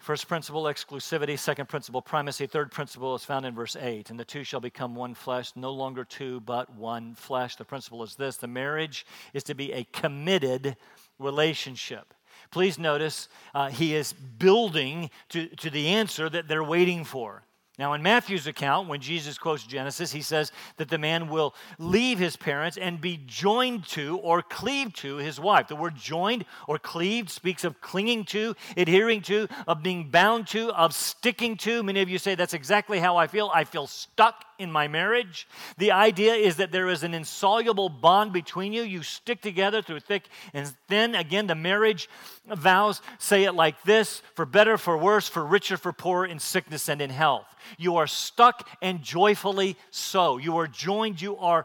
First 0.00 0.28
principle, 0.28 0.64
exclusivity. 0.64 1.38
Second 1.38 1.68
principle, 1.68 2.00
primacy. 2.00 2.46
Third 2.46 2.70
principle 2.70 3.14
is 3.14 3.24
found 3.24 3.44
in 3.44 3.54
verse 3.54 3.76
8. 3.76 4.08
And 4.08 4.18
the 4.18 4.24
two 4.24 4.44
shall 4.44 4.60
become 4.60 4.94
one 4.94 5.14
flesh, 5.14 5.52
no 5.56 5.72
longer 5.72 6.04
two, 6.04 6.40
but 6.40 6.74
one 6.74 7.14
flesh. 7.14 7.56
The 7.56 7.66
principle 7.66 8.02
is 8.02 8.14
this 8.14 8.38
the 8.38 8.48
marriage 8.48 9.04
is 9.34 9.44
to 9.44 9.54
be 9.54 9.72
a 9.72 9.84
committed 9.84 10.76
relationship. 11.20 12.14
Please 12.50 12.78
notice 12.78 13.28
uh, 13.54 13.68
he 13.68 13.94
is 13.94 14.12
building 14.12 15.10
to, 15.28 15.46
to 15.56 15.70
the 15.70 15.88
answer 15.88 16.28
that 16.28 16.48
they're 16.48 16.64
waiting 16.64 17.04
for. 17.04 17.44
Now, 17.80 17.94
in 17.94 18.02
Matthew's 18.02 18.46
account, 18.46 18.90
when 18.90 19.00
Jesus 19.00 19.38
quotes 19.38 19.62
Genesis, 19.62 20.12
he 20.12 20.20
says 20.20 20.52
that 20.76 20.90
the 20.90 20.98
man 20.98 21.30
will 21.30 21.54
leave 21.78 22.18
his 22.18 22.36
parents 22.36 22.76
and 22.76 23.00
be 23.00 23.18
joined 23.26 23.86
to 23.86 24.18
or 24.18 24.42
cleave 24.42 24.92
to 24.96 25.16
his 25.16 25.40
wife. 25.40 25.68
The 25.68 25.76
word 25.76 25.96
joined 25.96 26.44
or 26.68 26.78
cleaved 26.78 27.30
speaks 27.30 27.64
of 27.64 27.80
clinging 27.80 28.24
to, 28.26 28.54
adhering 28.76 29.22
to, 29.22 29.48
of 29.66 29.82
being 29.82 30.10
bound 30.10 30.46
to, 30.48 30.70
of 30.74 30.92
sticking 30.92 31.56
to. 31.58 31.82
Many 31.82 32.02
of 32.02 32.10
you 32.10 32.18
say, 32.18 32.34
That's 32.34 32.52
exactly 32.52 32.98
how 32.98 33.16
I 33.16 33.26
feel. 33.28 33.50
I 33.54 33.64
feel 33.64 33.86
stuck 33.86 34.44
in 34.60 34.70
my 34.70 34.86
marriage. 34.86 35.48
The 35.78 35.92
idea 35.92 36.34
is 36.34 36.56
that 36.56 36.70
there 36.70 36.88
is 36.88 37.02
an 37.02 37.14
insoluble 37.14 37.88
bond 37.88 38.32
between 38.32 38.72
you. 38.72 38.82
You 38.82 39.02
stick 39.02 39.40
together 39.40 39.82
through 39.82 40.00
thick 40.00 40.28
and 40.52 40.72
thin. 40.88 41.14
Again, 41.14 41.46
the 41.46 41.54
marriage 41.54 42.08
vows 42.46 43.00
say 43.18 43.44
it 43.44 43.54
like 43.54 43.82
this 43.82 44.22
for 44.34 44.44
better, 44.44 44.76
for 44.76 44.96
worse, 44.96 45.28
for 45.28 45.44
richer, 45.44 45.76
for 45.76 45.92
poorer, 45.92 46.26
in 46.26 46.38
sickness 46.38 46.88
and 46.88 47.00
in 47.00 47.10
health. 47.10 47.46
You 47.78 47.96
are 47.96 48.06
stuck 48.06 48.68
and 48.82 49.02
joyfully 49.02 49.76
so. 49.90 50.36
You 50.36 50.58
are 50.58 50.66
joined, 50.66 51.20
you 51.20 51.36
are 51.38 51.64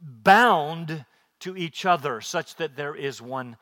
bound 0.00 1.04
to 1.40 1.56
each 1.56 1.86
other, 1.86 2.20
such 2.20 2.56
that 2.56 2.76
there 2.76 2.94
is 2.94 3.22
one 3.22 3.56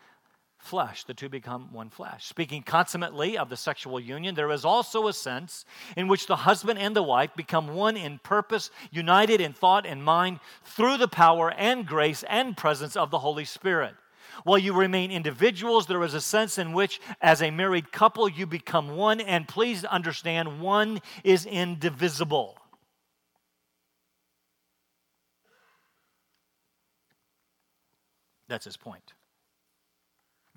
flesh. 0.61 1.05
The 1.05 1.15
two 1.15 1.29
become 1.29 1.73
one 1.73 1.91
flesh. 1.91 2.27
Speaking 2.27 2.63
consummately 2.63 3.37
of 3.37 3.49
the 3.49 3.57
sexual 3.57 3.99
union, 3.99 4.35
there 4.35 4.51
is 4.51 4.65
also 4.65 5.09
a 5.09 5.13
sense 5.13 5.65
in 5.97 6.09
which 6.09 6.27
the 6.27 6.37
husband 6.37 6.79
and 6.79 6.95
the 6.95 7.03
wife 7.03 7.31
become 7.37 7.75
one 7.75 7.97
in 7.97 8.19
purpose, 8.19 8.71
united 8.91 9.41
in 9.41 9.53
thought 9.53 9.87
and 9.87 10.05
mind 10.05 10.41
through 10.65 10.97
the 10.97 11.09
power 11.09 11.51
and 11.53 11.87
grace 11.87 12.23
and 12.29 12.57
presence 12.57 12.97
of 12.97 13.11
the 13.11 13.19
Holy 13.19 13.45
Spirit. 13.45 13.95
While 14.45 14.59
you 14.59 14.73
remain 14.73 15.11
individuals, 15.11 15.87
there 15.87 16.03
is 16.03 16.15
a 16.15 16.21
sense 16.21 16.57
in 16.59 16.73
which, 16.73 17.01
as 17.21 17.43
a 17.43 17.51
married 17.51 17.93
couple, 17.93 18.29
you 18.29 18.47
become 18.47 18.97
one, 18.97 19.21
and 19.21 19.47
please 19.47 19.85
understand, 19.85 20.61
one 20.61 21.01
is 21.25 21.47
indivisible. 21.47 22.57
That's 28.49 28.65
his 28.65 28.77
point. 28.77 29.15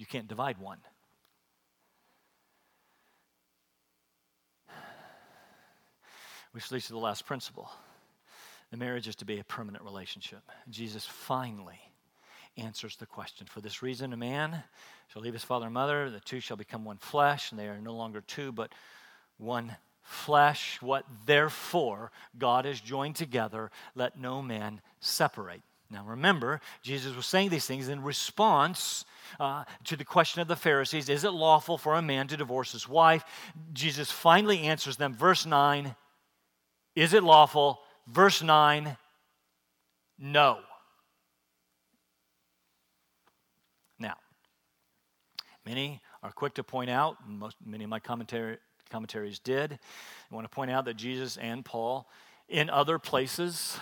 You 0.03 0.07
can't 0.07 0.27
divide 0.27 0.57
one. 0.57 0.79
Which 6.51 6.69
leads 6.73 6.87
to 6.87 6.91
the 6.91 6.99
last 6.99 7.25
principle. 7.25 7.71
The 8.69 8.75
marriage 8.75 9.07
is 9.07 9.15
to 9.15 9.25
be 9.25 9.39
a 9.39 9.45
permanent 9.45 9.81
relationship. 9.85 10.41
Jesus 10.69 11.05
finally 11.05 11.79
answers 12.57 12.97
the 12.97 13.05
question. 13.05 13.47
For 13.47 13.61
this 13.61 13.81
reason, 13.81 14.11
a 14.11 14.17
man 14.17 14.61
shall 15.07 15.21
leave 15.21 15.31
his 15.31 15.45
father 15.45 15.67
and 15.67 15.73
mother, 15.73 16.09
the 16.09 16.19
two 16.19 16.41
shall 16.41 16.57
become 16.57 16.83
one 16.83 16.97
flesh, 16.97 17.51
and 17.51 17.57
they 17.57 17.69
are 17.69 17.79
no 17.79 17.95
longer 17.95 18.19
two, 18.19 18.51
but 18.51 18.73
one 19.37 19.73
flesh. 20.01 20.81
What 20.81 21.05
therefore 21.25 22.11
God 22.37 22.65
has 22.65 22.81
joined 22.81 23.15
together, 23.15 23.71
let 23.95 24.19
no 24.19 24.41
man 24.41 24.81
separate. 24.99 25.61
Now 25.93 26.03
remember, 26.05 26.59
Jesus 26.81 27.15
was 27.15 27.27
saying 27.27 27.49
these 27.49 27.67
things 27.67 27.87
in 27.87 28.01
response 28.01 29.05
uh, 29.39 29.63
to 29.83 29.95
the 29.95 30.03
question 30.03 30.41
of 30.41 30.47
the 30.47 30.55
Pharisees 30.55 31.07
Is 31.07 31.23
it 31.23 31.29
lawful 31.31 31.77
for 31.77 31.93
a 31.93 32.01
man 32.01 32.27
to 32.29 32.37
divorce 32.37 32.71
his 32.71 32.89
wife? 32.89 33.23
Jesus 33.73 34.09
finally 34.11 34.61
answers 34.61 34.97
them. 34.97 35.13
Verse 35.13 35.45
9 35.45 35.95
Is 36.95 37.13
it 37.13 37.23
lawful? 37.23 37.79
Verse 38.07 38.41
9 38.41 38.97
No. 40.17 40.59
Now, 43.99 44.15
many 45.63 46.01
are 46.23 46.31
quick 46.31 46.55
to 46.55 46.63
point 46.63 46.89
out, 46.89 47.17
most, 47.27 47.57
many 47.63 47.83
of 47.83 47.89
my 47.91 47.99
commentary, 47.99 48.57
commentaries 48.89 49.37
did. 49.37 49.73
I 49.73 50.35
want 50.35 50.45
to 50.45 50.55
point 50.55 50.71
out 50.71 50.85
that 50.85 50.95
Jesus 50.95 51.37
and 51.37 51.63
Paul, 51.63 52.09
in 52.49 52.71
other 52.71 52.97
places, 52.97 53.77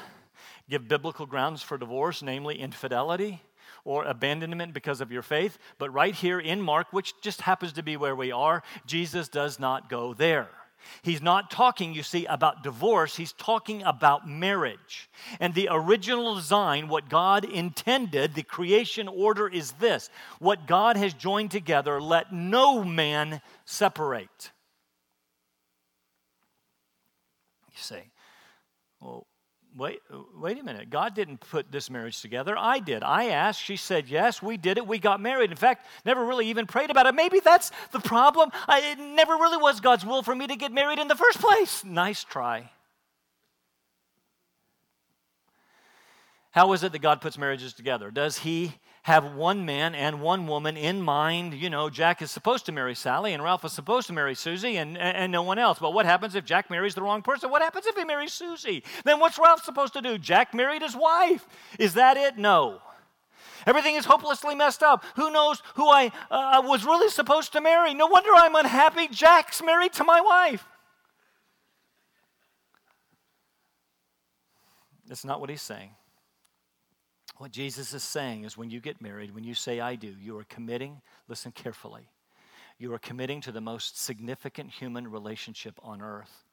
give 0.69 0.87
biblical 0.87 1.25
grounds 1.25 1.61
for 1.61 1.77
divorce, 1.77 2.21
namely 2.21 2.59
infidelity 2.59 3.41
or 3.83 4.05
abandonment 4.05 4.73
because 4.73 5.01
of 5.01 5.11
your 5.11 5.21
faith. 5.21 5.57
But 5.77 5.93
right 5.93 6.13
here 6.13 6.39
in 6.39 6.61
Mark, 6.61 6.87
which 6.91 7.19
just 7.21 7.41
happens 7.41 7.73
to 7.73 7.83
be 7.83 7.97
where 7.97 8.15
we 8.15 8.31
are, 8.31 8.63
Jesus 8.85 9.27
does 9.27 9.59
not 9.59 9.89
go 9.89 10.13
there. 10.13 10.49
He's 11.03 11.21
not 11.21 11.51
talking, 11.51 11.93
you 11.93 12.03
see, 12.03 12.25
about 12.25 12.63
divorce. 12.63 13.15
He's 13.15 13.33
talking 13.33 13.83
about 13.83 14.27
marriage. 14.27 15.09
And 15.39 15.53
the 15.53 15.67
original 15.71 16.35
design, 16.35 16.87
what 16.87 17.09
God 17.09 17.45
intended, 17.45 18.33
the 18.33 18.43
creation 18.43 19.07
order 19.07 19.47
is 19.47 19.73
this 19.73 20.09
what 20.39 20.67
God 20.67 20.97
has 20.97 21.13
joined 21.13 21.51
together, 21.51 22.01
let 22.01 22.33
no 22.33 22.83
man 22.83 23.41
separate. 23.65 24.51
You 27.71 27.77
say, 27.77 28.09
well, 28.99 29.27
wait, 29.77 30.01
wait 30.35 30.59
a 30.59 30.63
minute. 30.63 30.89
God 30.89 31.13
didn't 31.15 31.39
put 31.39 31.71
this 31.71 31.89
marriage 31.89 32.21
together. 32.21 32.55
I 32.57 32.79
did. 32.79 33.03
I 33.03 33.27
asked. 33.27 33.61
She 33.61 33.75
said 33.75 34.07
yes. 34.07 34.41
We 34.41 34.57
did 34.57 34.77
it. 34.77 34.87
We 34.87 34.99
got 34.99 35.21
married. 35.21 35.51
In 35.51 35.57
fact, 35.57 35.85
never 36.05 36.25
really 36.25 36.47
even 36.47 36.67
prayed 36.67 36.89
about 36.89 37.07
it. 37.07 37.15
Maybe 37.15 37.39
that's 37.39 37.71
the 37.91 37.99
problem. 37.99 38.51
I, 38.67 38.91
it 38.91 38.99
never 38.99 39.33
really 39.33 39.57
was 39.57 39.79
God's 39.79 40.05
will 40.05 40.23
for 40.23 40.35
me 40.35 40.47
to 40.47 40.55
get 40.55 40.71
married 40.71 40.99
in 40.99 41.07
the 41.07 41.15
first 41.15 41.39
place. 41.39 41.83
Nice 41.83 42.23
try. 42.23 42.69
How 46.51 46.73
is 46.73 46.83
it 46.83 46.91
that 46.91 46.99
God 46.99 47.21
puts 47.21 47.37
marriages 47.37 47.73
together? 47.73 48.11
Does 48.11 48.39
He 48.39 48.73
have 49.03 49.33
one 49.33 49.65
man 49.65 49.95
and 49.95 50.21
one 50.21 50.45
woman 50.45 50.77
in 50.77 51.01
mind. 51.01 51.53
You 51.55 51.69
know, 51.69 51.89
Jack 51.89 52.21
is 52.21 52.29
supposed 52.29 52.65
to 52.67 52.71
marry 52.71 52.93
Sally 52.93 53.33
and 53.33 53.43
Ralph 53.43 53.65
is 53.65 53.73
supposed 53.73 54.07
to 54.07 54.13
marry 54.13 54.35
Susie 54.35 54.77
and, 54.77 54.97
and 54.97 55.31
no 55.31 55.41
one 55.41 55.57
else. 55.57 55.79
But 55.79 55.93
what 55.93 56.05
happens 56.05 56.35
if 56.35 56.45
Jack 56.45 56.69
marries 56.69 56.93
the 56.93 57.01
wrong 57.01 57.21
person? 57.21 57.49
What 57.49 57.63
happens 57.63 57.87
if 57.87 57.95
he 57.95 58.03
marries 58.03 58.33
Susie? 58.33 58.83
Then 59.03 59.19
what's 59.19 59.39
Ralph 59.39 59.63
supposed 59.63 59.93
to 59.93 60.01
do? 60.01 60.17
Jack 60.17 60.53
married 60.53 60.83
his 60.83 60.95
wife. 60.95 61.47
Is 61.79 61.95
that 61.95 62.15
it? 62.15 62.37
No. 62.37 62.79
Everything 63.65 63.95
is 63.95 64.05
hopelessly 64.05 64.55
messed 64.55 64.83
up. 64.83 65.03
Who 65.15 65.31
knows 65.31 65.61
who 65.75 65.87
I 65.87 66.11
uh, 66.29 66.61
was 66.63 66.85
really 66.85 67.09
supposed 67.09 67.53
to 67.53 67.61
marry? 67.61 67.93
No 67.93 68.07
wonder 68.07 68.29
I'm 68.33 68.55
unhappy. 68.55 69.07
Jack's 69.07 69.63
married 69.63 69.93
to 69.93 70.03
my 70.03 70.21
wife. 70.21 70.65
That's 75.07 75.25
not 75.25 75.41
what 75.41 75.49
he's 75.49 75.61
saying. 75.61 75.91
What 77.41 77.49
Jesus 77.49 77.95
is 77.95 78.03
saying 78.03 78.43
is 78.43 78.55
when 78.55 78.69
you 78.69 78.79
get 78.79 79.01
married, 79.01 79.33
when 79.33 79.43
you 79.43 79.55
say, 79.55 79.79
I 79.79 79.95
do, 79.95 80.13
you 80.21 80.37
are 80.37 80.43
committing, 80.43 81.01
listen 81.27 81.51
carefully, 81.51 82.07
you 82.77 82.93
are 82.93 82.99
committing 82.99 83.41
to 83.41 83.51
the 83.51 83.59
most 83.59 83.99
significant 83.99 84.69
human 84.69 85.07
relationship 85.07 85.79
on 85.81 86.03
earth. 86.03 86.45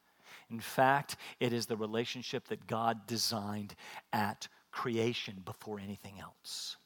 In 0.50 0.60
fact, 0.60 1.16
it 1.40 1.52
is 1.52 1.66
the 1.66 1.76
relationship 1.76 2.48
that 2.48 2.66
God 2.66 3.06
designed 3.06 3.74
at 4.14 4.48
creation 4.72 5.42
before 5.44 5.78
anything 5.78 6.14
else. 6.22 6.78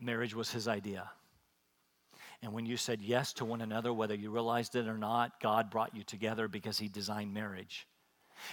Marriage 0.00 0.36
was 0.36 0.52
his 0.52 0.68
idea. 0.68 1.10
And 2.42 2.52
when 2.52 2.64
you 2.64 2.76
said 2.76 3.02
yes 3.02 3.32
to 3.32 3.44
one 3.44 3.60
another, 3.60 3.92
whether 3.92 4.14
you 4.14 4.30
realized 4.30 4.76
it 4.76 4.86
or 4.86 4.98
not, 4.98 5.40
God 5.40 5.68
brought 5.68 5.96
you 5.96 6.04
together 6.04 6.46
because 6.46 6.78
he 6.78 6.86
designed 6.86 7.34
marriage. 7.34 7.88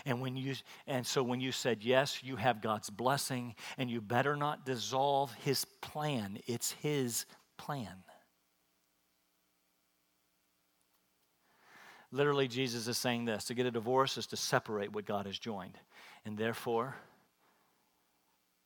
And 0.06 0.22
when 0.22 0.36
you 0.36 0.56
and 0.88 1.06
so 1.06 1.24
when 1.24 1.42
you 1.42 1.52
said 1.52 1.84
yes, 1.84 2.24
you 2.24 2.36
have 2.36 2.62
God's 2.62 2.90
blessing 2.90 3.56
and 3.78 3.90
you 3.90 4.02
better 4.02 4.36
not 4.36 4.66
dissolve 4.66 5.34
his 5.44 5.66
plan. 5.82 6.40
It's 6.48 6.72
his 6.72 7.26
plan. 7.58 8.04
Literally 12.12 12.48
Jesus 12.48 12.88
is 12.88 12.98
saying 12.98 13.26
this, 13.26 13.46
to 13.46 13.56
get 13.56 13.66
a 13.66 13.72
divorce 13.72 14.18
is 14.18 14.28
to 14.28 14.38
separate 14.38 14.94
what 14.94 15.06
God 15.06 15.26
has 15.26 15.40
joined. 15.40 15.78
And 16.26 16.38
therefore 16.38 16.96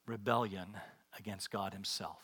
rebellion 0.06 0.77
against 1.17 1.51
God 1.51 1.73
himself. 1.73 2.21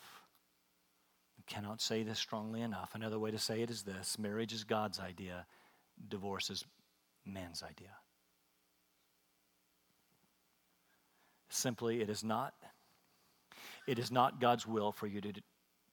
I 1.38 1.42
cannot 1.50 1.80
say 1.80 2.02
this 2.02 2.18
strongly 2.18 2.62
enough. 2.62 2.90
Another 2.94 3.18
way 3.18 3.30
to 3.30 3.38
say 3.38 3.62
it 3.62 3.70
is 3.70 3.82
this, 3.82 4.18
marriage 4.18 4.52
is 4.52 4.64
God's 4.64 5.00
idea, 5.00 5.46
divorce 6.08 6.50
is 6.50 6.64
man's 7.24 7.62
idea. 7.62 7.90
Simply, 11.48 12.00
it 12.00 12.10
is 12.10 12.24
not. 12.24 12.54
It 13.86 13.98
is 13.98 14.10
not 14.10 14.40
God's 14.40 14.66
will 14.66 14.92
for 14.92 15.06
you 15.06 15.20
to, 15.20 15.32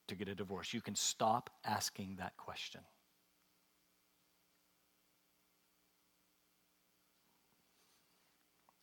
to 0.08 0.16
get 0.16 0.28
a 0.28 0.36
divorce. 0.36 0.74
You 0.74 0.82
can 0.82 0.96
stop 0.96 1.50
asking 1.66 2.16
that 2.20 2.38
question. 2.38 2.82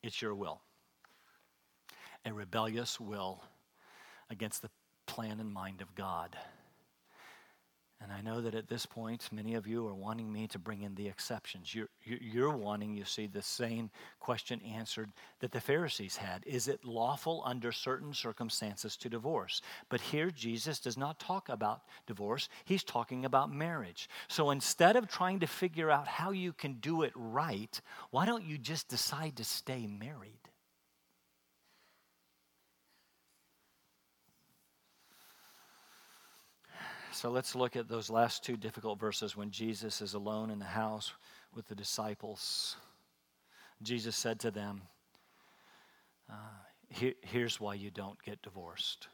It's 0.02 0.22
your 0.22 0.34
will. 0.34 0.60
A 2.24 2.32
rebellious 2.32 3.00
will 3.00 3.42
against 4.30 4.62
the 4.62 4.70
plan 5.06 5.40
and 5.40 5.52
mind 5.52 5.80
of 5.80 5.94
God. 5.94 6.36
And 8.00 8.12
I 8.12 8.20
know 8.20 8.40
that 8.40 8.54
at 8.54 8.68
this 8.68 8.86
point, 8.86 9.28
many 9.32 9.54
of 9.54 9.66
you 9.66 9.84
are 9.88 9.94
wanting 9.94 10.32
me 10.32 10.46
to 10.48 10.58
bring 10.58 10.82
in 10.82 10.94
the 10.94 11.08
exceptions. 11.08 11.74
You're, 11.74 11.88
you're 12.04 12.56
wanting, 12.56 12.94
you 12.94 13.04
see, 13.04 13.26
the 13.26 13.42
same 13.42 13.90
question 14.20 14.60
answered 14.62 15.10
that 15.40 15.50
the 15.50 15.60
Pharisees 15.60 16.16
had 16.16 16.44
Is 16.46 16.68
it 16.68 16.84
lawful 16.84 17.42
under 17.44 17.72
certain 17.72 18.14
circumstances 18.14 18.96
to 18.98 19.08
divorce? 19.08 19.62
But 19.88 20.00
here, 20.00 20.30
Jesus 20.30 20.78
does 20.78 20.96
not 20.96 21.18
talk 21.18 21.48
about 21.48 21.82
divorce, 22.06 22.48
he's 22.64 22.84
talking 22.84 23.24
about 23.24 23.52
marriage. 23.52 24.08
So 24.28 24.50
instead 24.50 24.94
of 24.94 25.08
trying 25.08 25.40
to 25.40 25.48
figure 25.48 25.90
out 25.90 26.06
how 26.06 26.30
you 26.30 26.52
can 26.52 26.74
do 26.74 27.02
it 27.02 27.12
right, 27.16 27.80
why 28.10 28.26
don't 28.26 28.44
you 28.44 28.58
just 28.58 28.86
decide 28.88 29.36
to 29.36 29.44
stay 29.44 29.88
married? 29.88 30.47
So 37.18 37.32
let's 37.32 37.56
look 37.56 37.74
at 37.74 37.88
those 37.88 38.10
last 38.10 38.44
two 38.44 38.56
difficult 38.56 39.00
verses 39.00 39.36
when 39.36 39.50
Jesus 39.50 40.00
is 40.00 40.14
alone 40.14 40.50
in 40.50 40.60
the 40.60 40.64
house 40.64 41.12
with 41.52 41.66
the 41.66 41.74
disciples. 41.74 42.76
Jesus 43.82 44.14
said 44.14 44.38
to 44.38 44.52
them, 44.52 44.82
uh, 46.30 46.34
here, 46.88 47.14
Here's 47.22 47.58
why 47.58 47.74
you 47.74 47.90
don't 47.90 48.22
get 48.22 48.40
divorced. 48.42 49.08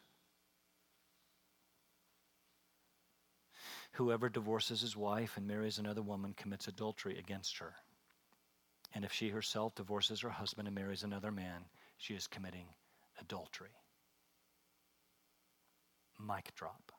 Whoever 3.93 4.29
divorces 4.29 4.83
his 4.83 4.99
wife 4.99 5.39
and 5.39 5.47
marries 5.47 5.79
another 5.79 6.03
woman 6.03 6.35
commits 6.37 6.69
adultery 6.69 7.19
against 7.19 7.57
her. 7.57 7.73
And 8.95 9.07
if 9.07 9.15
she 9.15 9.31
herself 9.31 9.77
divorces 9.77 10.21
her 10.21 10.29
husband 10.29 10.69
and 10.69 10.75
marries 10.75 11.05
another 11.05 11.33
man, 11.33 11.63
she 11.97 12.13
is 12.13 12.27
committing 12.27 12.67
adultery. 13.19 13.73
Mic 16.21 16.55
drop. 16.55 16.94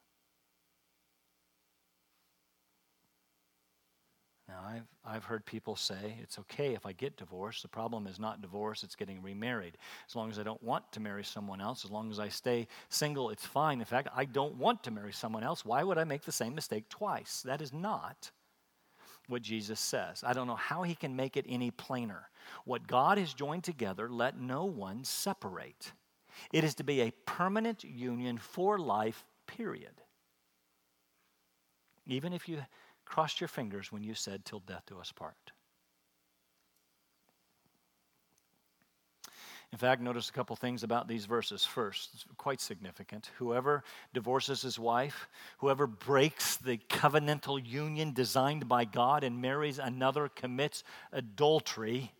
Now, 4.48 4.64
I've, 4.64 4.88
I've 5.04 5.24
heard 5.24 5.44
people 5.46 5.76
say 5.76 6.18
it's 6.22 6.38
okay 6.38 6.76
if 6.76 6.86
I 6.86 6.92
get 6.92 7.18
divorced. 7.18 7.64
The 7.64 7.68
problem 7.68 8.06
is 8.06 8.20
not 8.20 8.42
divorce, 8.42 8.84
it's 8.84 8.96
getting 8.96 9.22
remarried. 9.22 9.78
As 10.08 10.16
long 10.16 10.30
as 10.30 10.38
I 10.38 10.44
don't 10.44 10.62
want 10.62 10.92
to 10.92 11.00
marry 11.00 11.24
someone 11.24 11.60
else, 11.60 11.84
as 11.84 11.90
long 11.90 12.12
as 12.12 12.20
I 12.20 12.30
stay 12.30 12.68
single, 12.90 13.32
it's 13.32 13.46
fine. 13.46 13.80
In 13.80 13.86
fact, 13.86 14.08
I 14.16 14.26
don't 14.26 14.56
want 14.56 14.84
to 14.84 14.92
marry 14.92 15.14
someone 15.14 15.44
else. 15.44 15.66
Why 15.66 15.84
would 15.84 15.98
I 15.98 16.04
make 16.04 16.22
the 16.22 16.32
same 16.32 16.54
mistake 16.54 16.90
twice? 16.90 17.42
That 17.44 17.60
is 17.60 17.74
not 17.74 18.30
what 19.28 19.42
Jesus 19.42 19.80
says. 19.80 20.24
I 20.24 20.34
don't 20.34 20.48
know 20.48 20.56
how 20.56 20.84
he 20.84 20.94
can 20.94 21.16
make 21.16 21.38
it 21.38 21.46
any 21.50 21.72
plainer. 21.72 22.30
What 22.66 22.88
God 22.88 23.18
has 23.18 23.34
joined 23.34 23.64
together, 23.64 24.10
let 24.10 24.40
no 24.40 24.66
one 24.66 25.04
separate. 25.04 25.92
It 26.54 26.64
is 26.64 26.76
to 26.76 26.84
be 26.84 27.02
a 27.02 27.12
permanent 27.26 27.84
union 27.84 28.38
for 28.38 28.78
life, 28.78 29.26
period. 29.48 30.02
Even 32.06 32.34
if 32.34 32.48
you 32.48 32.60
crossed 33.06 33.40
your 33.40 33.48
fingers 33.48 33.92
when 33.92 34.04
you 34.04 34.14
said, 34.14 34.46
Till 34.46 34.60
death 34.60 34.84
do 34.88 35.00
us 35.00 35.12
part. 35.12 35.52
In 39.72 39.78
fact, 39.78 40.02
notice 40.02 40.30
a 40.30 40.32
couple 40.32 40.56
things 40.56 40.84
about 40.84 41.08
these 41.08 41.26
verses. 41.26 41.66
First, 41.66 42.12
it's 42.14 42.26
quite 42.38 42.62
significant. 42.62 43.32
Whoever 43.38 43.84
divorces 44.14 44.62
his 44.62 44.80
wife, 44.80 45.28
whoever 45.58 45.86
breaks 45.86 46.56
the 46.56 46.78
covenantal 46.90 47.60
union 47.66 48.14
designed 48.14 48.70
by 48.70 48.86
God 48.86 49.24
and 49.24 49.42
marries 49.42 49.80
another 49.80 50.30
commits 50.30 50.84
adultery 51.12 52.14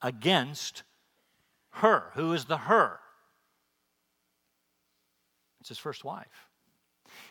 against 0.00 0.84
her. 1.70 2.12
Who 2.14 2.32
is 2.32 2.46
the 2.46 2.56
her? 2.56 3.00
It's 5.60 5.68
his 5.68 5.78
first 5.78 6.04
wife. 6.04 6.49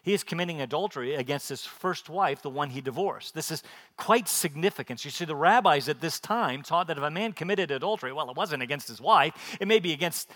He 0.02 0.14
is 0.14 0.24
committing 0.24 0.62
adultery 0.62 1.16
against 1.16 1.50
his 1.50 1.66
first 1.66 2.10
wife, 2.10 2.42
the 2.42 2.50
one 2.50 2.70
he 2.70 2.82
divorced. 2.82 3.34
This 3.34 3.52
is 3.52 3.64
quite 3.98 4.28
significant. 4.28 5.04
You 5.04 5.12
see, 5.12 5.26
the 5.26 5.36
rabbis 5.36 5.90
at 5.90 6.02
this 6.02 6.20
time 6.20 6.64
taught 6.64 6.88
that 6.88 6.98
if 6.98 7.04
a 7.04 7.10
man 7.10 7.34
committed 7.34 7.72
adultery, 7.72 8.14
well, 8.14 8.30
it 8.30 8.38
wasn't 8.38 8.64
against 8.64 8.88
his 8.88 9.02
wife, 9.02 9.58
it 9.60 9.68
may 9.68 9.80
be 9.80 9.94
against 9.94 10.30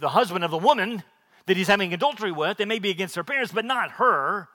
the 0.00 0.08
husband 0.08 0.44
of 0.44 0.50
the 0.50 0.58
woman 0.58 1.02
that 1.46 1.56
he's 1.56 1.68
having 1.68 1.92
adultery 1.92 2.32
with, 2.32 2.60
it 2.60 2.68
may 2.68 2.78
be 2.78 2.90
against 2.90 3.16
her 3.16 3.24
parents, 3.24 3.52
but 3.52 3.64
not 3.64 3.92
her. 3.92 4.48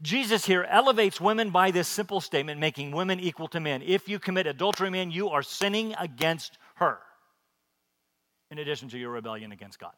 Jesus 0.00 0.46
here 0.46 0.64
elevates 0.64 1.20
women 1.20 1.50
by 1.50 1.70
this 1.70 1.86
simple 1.86 2.20
statement, 2.20 2.58
making 2.58 2.92
women 2.92 3.20
equal 3.20 3.48
to 3.48 3.60
men. 3.60 3.82
If 3.82 4.08
you 4.08 4.18
commit 4.18 4.46
adultery, 4.46 4.90
man, 4.90 5.10
you 5.10 5.28
are 5.28 5.42
sinning 5.42 5.94
against 5.98 6.58
her, 6.76 6.98
in 8.50 8.58
addition 8.58 8.88
to 8.88 8.98
your 8.98 9.10
rebellion 9.10 9.52
against 9.52 9.78
God. 9.78 9.94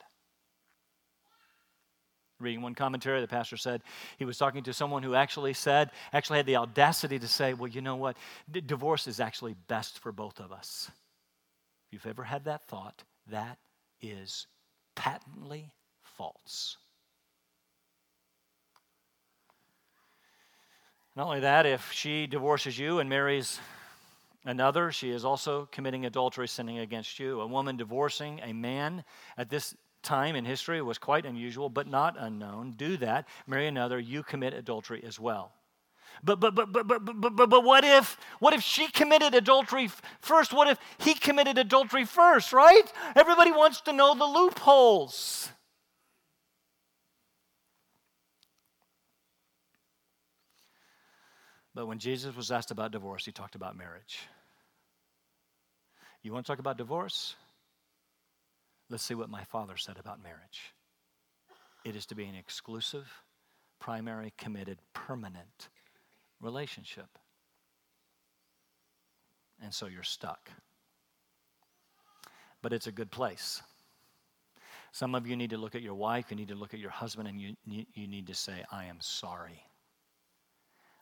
Reading 2.40 2.62
one 2.62 2.75
commentary, 2.75 3.20
the 3.20 3.29
pastor 3.29 3.57
said 3.57 3.83
he 4.18 4.25
was 4.25 4.37
talking 4.37 4.64
to 4.64 4.73
someone 4.73 5.03
who 5.03 5.14
actually 5.14 5.55
said, 5.55 5.90
actually 6.12 6.38
had 6.38 6.47
the 6.47 6.57
audacity 6.57 7.18
to 7.18 7.29
say, 7.29 7.55
well, 7.55 7.68
you 7.68 7.81
know 7.81 7.97
what? 7.97 8.16
D- 8.51 8.61
divorce 8.61 9.07
is 9.07 9.20
actually 9.20 9.55
best 9.68 10.01
for 10.01 10.11
both 10.11 10.40
of 10.40 10.51
us. 10.53 10.90
If 11.87 11.92
you've 11.92 12.07
ever 12.07 12.25
had 12.25 12.44
that 12.47 12.64
thought, 12.64 13.05
that 13.29 13.59
is 14.01 14.49
patently 14.97 15.73
false. 16.03 16.77
Not 21.16 21.27
only 21.27 21.40
that, 21.40 21.66
if 21.66 21.92
she 21.92 22.27
divorces 22.27 22.77
you 22.77 22.99
and 22.99 23.09
marries 23.09 23.61
another, 24.44 24.90
she 24.90 25.11
is 25.11 25.25
also 25.25 25.68
committing 25.70 26.05
adultery, 26.05 26.49
sinning 26.49 26.79
against 26.79 27.20
you. 27.20 27.40
A 27.40 27.47
woman 27.47 27.77
divorcing 27.77 28.40
a 28.42 28.53
man 28.53 29.05
at 29.38 29.49
this 29.49 29.77
time 30.04 30.36
in 30.36 30.44
history 30.44 30.80
was 30.82 30.98
quite 30.98 31.26
unusual, 31.26 31.68
but 31.68 31.88
not 31.88 32.16
unknown. 32.18 32.74
Do 32.76 32.96
that, 32.98 33.26
marry 33.46 33.66
another, 33.66 33.98
you 33.98 34.22
commit 34.22 34.54
adultery 34.54 35.02
as 35.04 35.18
well. 35.18 35.52
But 36.22 36.38
but 36.38 36.54
but 36.54 36.72
but 36.72 36.86
but 36.86 37.16
but 37.36 37.50
but, 37.50 37.64
what 37.64 37.84
if 37.84 38.16
what 38.38 38.54
if 38.54 38.62
she 38.62 38.86
committed 38.88 39.34
adultery 39.34 39.90
first? 40.20 40.52
What 40.52 40.68
if 40.68 40.78
he 40.98 41.14
committed 41.14 41.58
adultery 41.58 42.04
first, 42.04 42.52
right? 42.52 42.84
Everybody 43.16 43.50
wants 43.50 43.80
to 43.82 43.92
know 43.92 44.14
the 44.14 44.24
loopholes. 44.24 45.50
But 51.74 51.86
when 51.86 51.98
Jesus 51.98 52.36
was 52.36 52.52
asked 52.52 52.70
about 52.70 52.92
divorce, 52.92 53.24
he 53.24 53.32
talked 53.32 53.56
about 53.56 53.76
marriage. 53.76 54.20
You 56.22 56.32
want 56.32 56.46
to 56.46 56.52
talk 56.52 56.60
about 56.60 56.78
divorce? 56.78 57.34
Let's 58.94 59.02
see 59.02 59.16
what 59.16 59.28
my 59.28 59.42
father 59.42 59.76
said 59.76 59.98
about 59.98 60.22
marriage. 60.22 60.72
It 61.85 61.96
is 61.96 62.07
to 62.07 62.14
be 62.14 62.26
an 62.26 62.37
exclusive, 62.37 63.11
primary, 63.80 64.33
committed, 64.38 64.78
permanent 64.92 65.68
relationship. 66.40 67.09
And 69.61 69.74
so 69.74 69.87
you're 69.87 70.04
stuck. 70.04 70.48
But 72.62 72.72
it's 72.72 72.87
a 72.87 72.92
good 72.92 73.11
place. 73.11 73.62
Some 74.92 75.16
of 75.16 75.26
you 75.26 75.35
need 75.35 75.50
to 75.50 75.59
look 75.59 75.74
at 75.74 75.83
your 75.83 75.94
wife, 75.94 76.26
you 76.30 76.37
need 76.37 76.46
to 76.46 76.54
look 76.54 76.72
at 76.72 76.78
your 76.78 76.90
husband, 76.90 77.26
and 77.26 77.40
you, 77.40 77.57
you 77.66 78.07
need 78.07 78.28
to 78.28 78.35
say, 78.35 78.62
I 78.70 78.85
am 78.85 78.98
sorry. 79.00 79.64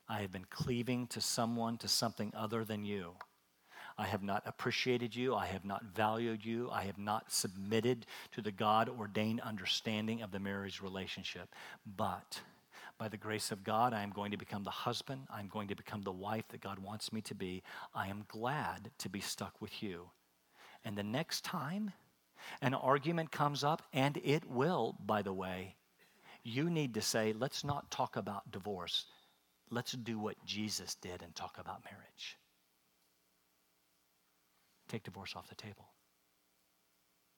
I 0.08 0.22
have 0.22 0.32
been 0.32 0.46
cleaving 0.48 1.08
to 1.08 1.20
someone, 1.20 1.76
to 1.76 1.88
something 1.88 2.32
other 2.34 2.64
than 2.64 2.86
you. 2.86 3.16
I 3.98 4.06
have 4.06 4.22
not 4.22 4.42
appreciated 4.46 5.14
you. 5.14 5.34
I 5.34 5.46
have 5.46 5.64
not 5.64 5.84
valued 5.94 6.44
you. 6.44 6.70
I 6.70 6.84
have 6.84 6.98
not 6.98 7.32
submitted 7.32 8.06
to 8.32 8.40
the 8.40 8.52
God 8.52 8.88
ordained 8.88 9.40
understanding 9.40 10.22
of 10.22 10.30
the 10.30 10.40
marriage 10.40 10.80
relationship. 10.80 11.54
But 11.96 12.40
by 12.98 13.08
the 13.08 13.16
grace 13.16 13.50
of 13.50 13.64
God, 13.64 13.92
I 13.92 14.02
am 14.02 14.10
going 14.10 14.30
to 14.30 14.36
become 14.36 14.64
the 14.64 14.70
husband. 14.70 15.22
I'm 15.30 15.48
going 15.48 15.68
to 15.68 15.74
become 15.74 16.02
the 16.02 16.12
wife 16.12 16.48
that 16.48 16.60
God 16.60 16.78
wants 16.78 17.12
me 17.12 17.20
to 17.22 17.34
be. 17.34 17.62
I 17.94 18.08
am 18.08 18.24
glad 18.28 18.90
to 18.98 19.08
be 19.08 19.20
stuck 19.20 19.60
with 19.60 19.82
you. 19.82 20.10
And 20.84 20.96
the 20.96 21.02
next 21.02 21.44
time 21.44 21.92
an 22.60 22.74
argument 22.74 23.30
comes 23.30 23.62
up, 23.62 23.82
and 23.92 24.18
it 24.24 24.48
will, 24.50 24.96
by 25.04 25.22
the 25.22 25.32
way, 25.32 25.76
you 26.42 26.68
need 26.68 26.94
to 26.94 27.00
say, 27.00 27.32
let's 27.32 27.62
not 27.62 27.90
talk 27.90 28.16
about 28.16 28.50
divorce. 28.50 29.06
Let's 29.70 29.92
do 29.92 30.18
what 30.18 30.44
Jesus 30.44 30.96
did 30.96 31.22
and 31.22 31.34
talk 31.34 31.56
about 31.58 31.84
marriage 31.84 32.36
take 34.92 35.04
divorce 35.04 35.32
off 35.34 35.48
the 35.48 35.54
table. 35.54 35.86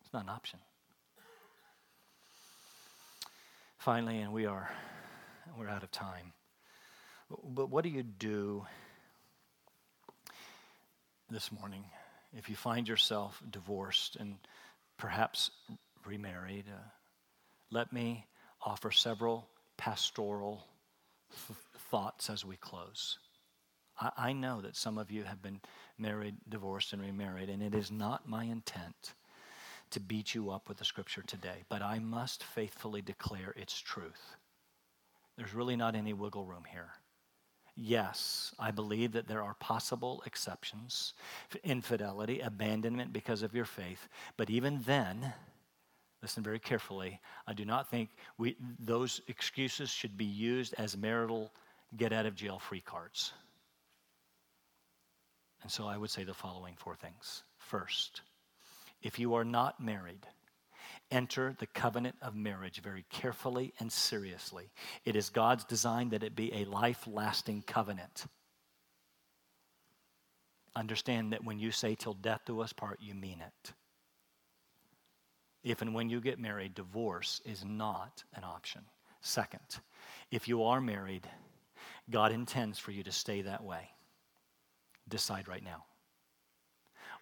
It's 0.02 0.12
not 0.12 0.24
an 0.24 0.28
option. 0.28 0.58
Finally, 3.78 4.18
and 4.18 4.32
we 4.32 4.44
are 4.44 4.68
we're 5.56 5.68
out 5.68 5.84
of 5.84 5.90
time. 5.92 6.32
But 7.46 7.70
what 7.70 7.84
do 7.84 7.90
you 7.90 8.02
do 8.02 8.66
this 11.30 11.52
morning 11.52 11.84
if 12.36 12.48
you 12.48 12.56
find 12.56 12.88
yourself 12.88 13.40
divorced 13.48 14.16
and 14.16 14.34
perhaps 14.98 15.52
remarried? 16.04 16.64
Uh, 16.68 16.80
let 17.70 17.92
me 17.92 18.26
offer 18.62 18.90
several 18.90 19.46
pastoral 19.76 20.66
th- 21.46 21.58
thoughts 21.90 22.30
as 22.30 22.44
we 22.44 22.56
close. 22.56 23.18
I, 24.00 24.10
I 24.16 24.32
know 24.32 24.60
that 24.60 24.76
some 24.76 24.98
of 24.98 25.10
you 25.10 25.24
have 25.24 25.42
been 25.42 25.60
married, 25.98 26.36
divorced, 26.48 26.92
and 26.92 27.02
remarried, 27.02 27.48
and 27.48 27.62
it 27.62 27.74
is 27.74 27.90
not 27.90 28.28
my 28.28 28.44
intent 28.44 29.14
to 29.90 30.00
beat 30.00 30.34
you 30.34 30.50
up 30.50 30.68
with 30.68 30.78
the 30.78 30.84
scripture 30.84 31.22
today, 31.22 31.64
but 31.68 31.82
I 31.82 31.98
must 31.98 32.42
faithfully 32.42 33.02
declare 33.02 33.52
its 33.56 33.78
truth. 33.78 34.36
There's 35.36 35.54
really 35.54 35.76
not 35.76 35.94
any 35.94 36.12
wiggle 36.12 36.44
room 36.44 36.64
here. 36.70 36.90
Yes, 37.76 38.54
I 38.58 38.70
believe 38.70 39.12
that 39.12 39.26
there 39.26 39.42
are 39.42 39.54
possible 39.54 40.22
exceptions 40.26 41.14
infidelity, 41.64 42.40
abandonment 42.40 43.12
because 43.12 43.42
of 43.42 43.54
your 43.54 43.64
faith, 43.64 44.08
but 44.36 44.48
even 44.48 44.80
then, 44.86 45.32
listen 46.22 46.42
very 46.42 46.60
carefully, 46.60 47.20
I 47.48 47.52
do 47.52 47.64
not 47.64 47.90
think 47.90 48.10
we, 48.38 48.56
those 48.78 49.20
excuses 49.26 49.90
should 49.90 50.16
be 50.16 50.24
used 50.24 50.74
as 50.78 50.96
marital 50.96 51.52
get 51.96 52.12
out 52.12 52.26
of 52.26 52.36
jail 52.36 52.58
free 52.58 52.80
cards. 52.80 53.32
And 55.64 55.72
so 55.72 55.86
I 55.86 55.96
would 55.96 56.10
say 56.10 56.24
the 56.24 56.34
following 56.34 56.74
four 56.76 56.94
things. 56.94 57.42
First, 57.56 58.20
if 59.02 59.18
you 59.18 59.32
are 59.32 59.46
not 59.46 59.80
married, 59.82 60.26
enter 61.10 61.56
the 61.58 61.66
covenant 61.66 62.16
of 62.20 62.36
marriage 62.36 62.82
very 62.82 63.06
carefully 63.08 63.72
and 63.80 63.90
seriously. 63.90 64.70
It 65.06 65.16
is 65.16 65.30
God's 65.30 65.64
design 65.64 66.10
that 66.10 66.22
it 66.22 66.36
be 66.36 66.52
a 66.52 66.66
life 66.66 67.06
lasting 67.06 67.62
covenant. 67.66 68.26
Understand 70.76 71.32
that 71.32 71.44
when 71.44 71.58
you 71.58 71.70
say 71.70 71.94
till 71.94 72.12
death 72.12 72.42
do 72.44 72.60
us 72.60 72.74
part, 72.74 72.98
you 73.00 73.14
mean 73.14 73.40
it. 73.40 73.72
If 75.62 75.80
and 75.80 75.94
when 75.94 76.10
you 76.10 76.20
get 76.20 76.38
married, 76.38 76.74
divorce 76.74 77.40
is 77.46 77.64
not 77.64 78.22
an 78.34 78.44
option. 78.44 78.82
Second, 79.22 79.80
if 80.30 80.46
you 80.46 80.64
are 80.64 80.82
married, 80.82 81.26
God 82.10 82.32
intends 82.32 82.78
for 82.78 82.90
you 82.90 83.02
to 83.04 83.12
stay 83.12 83.40
that 83.40 83.64
way 83.64 83.93
decide 85.08 85.48
right 85.48 85.64
now. 85.64 85.84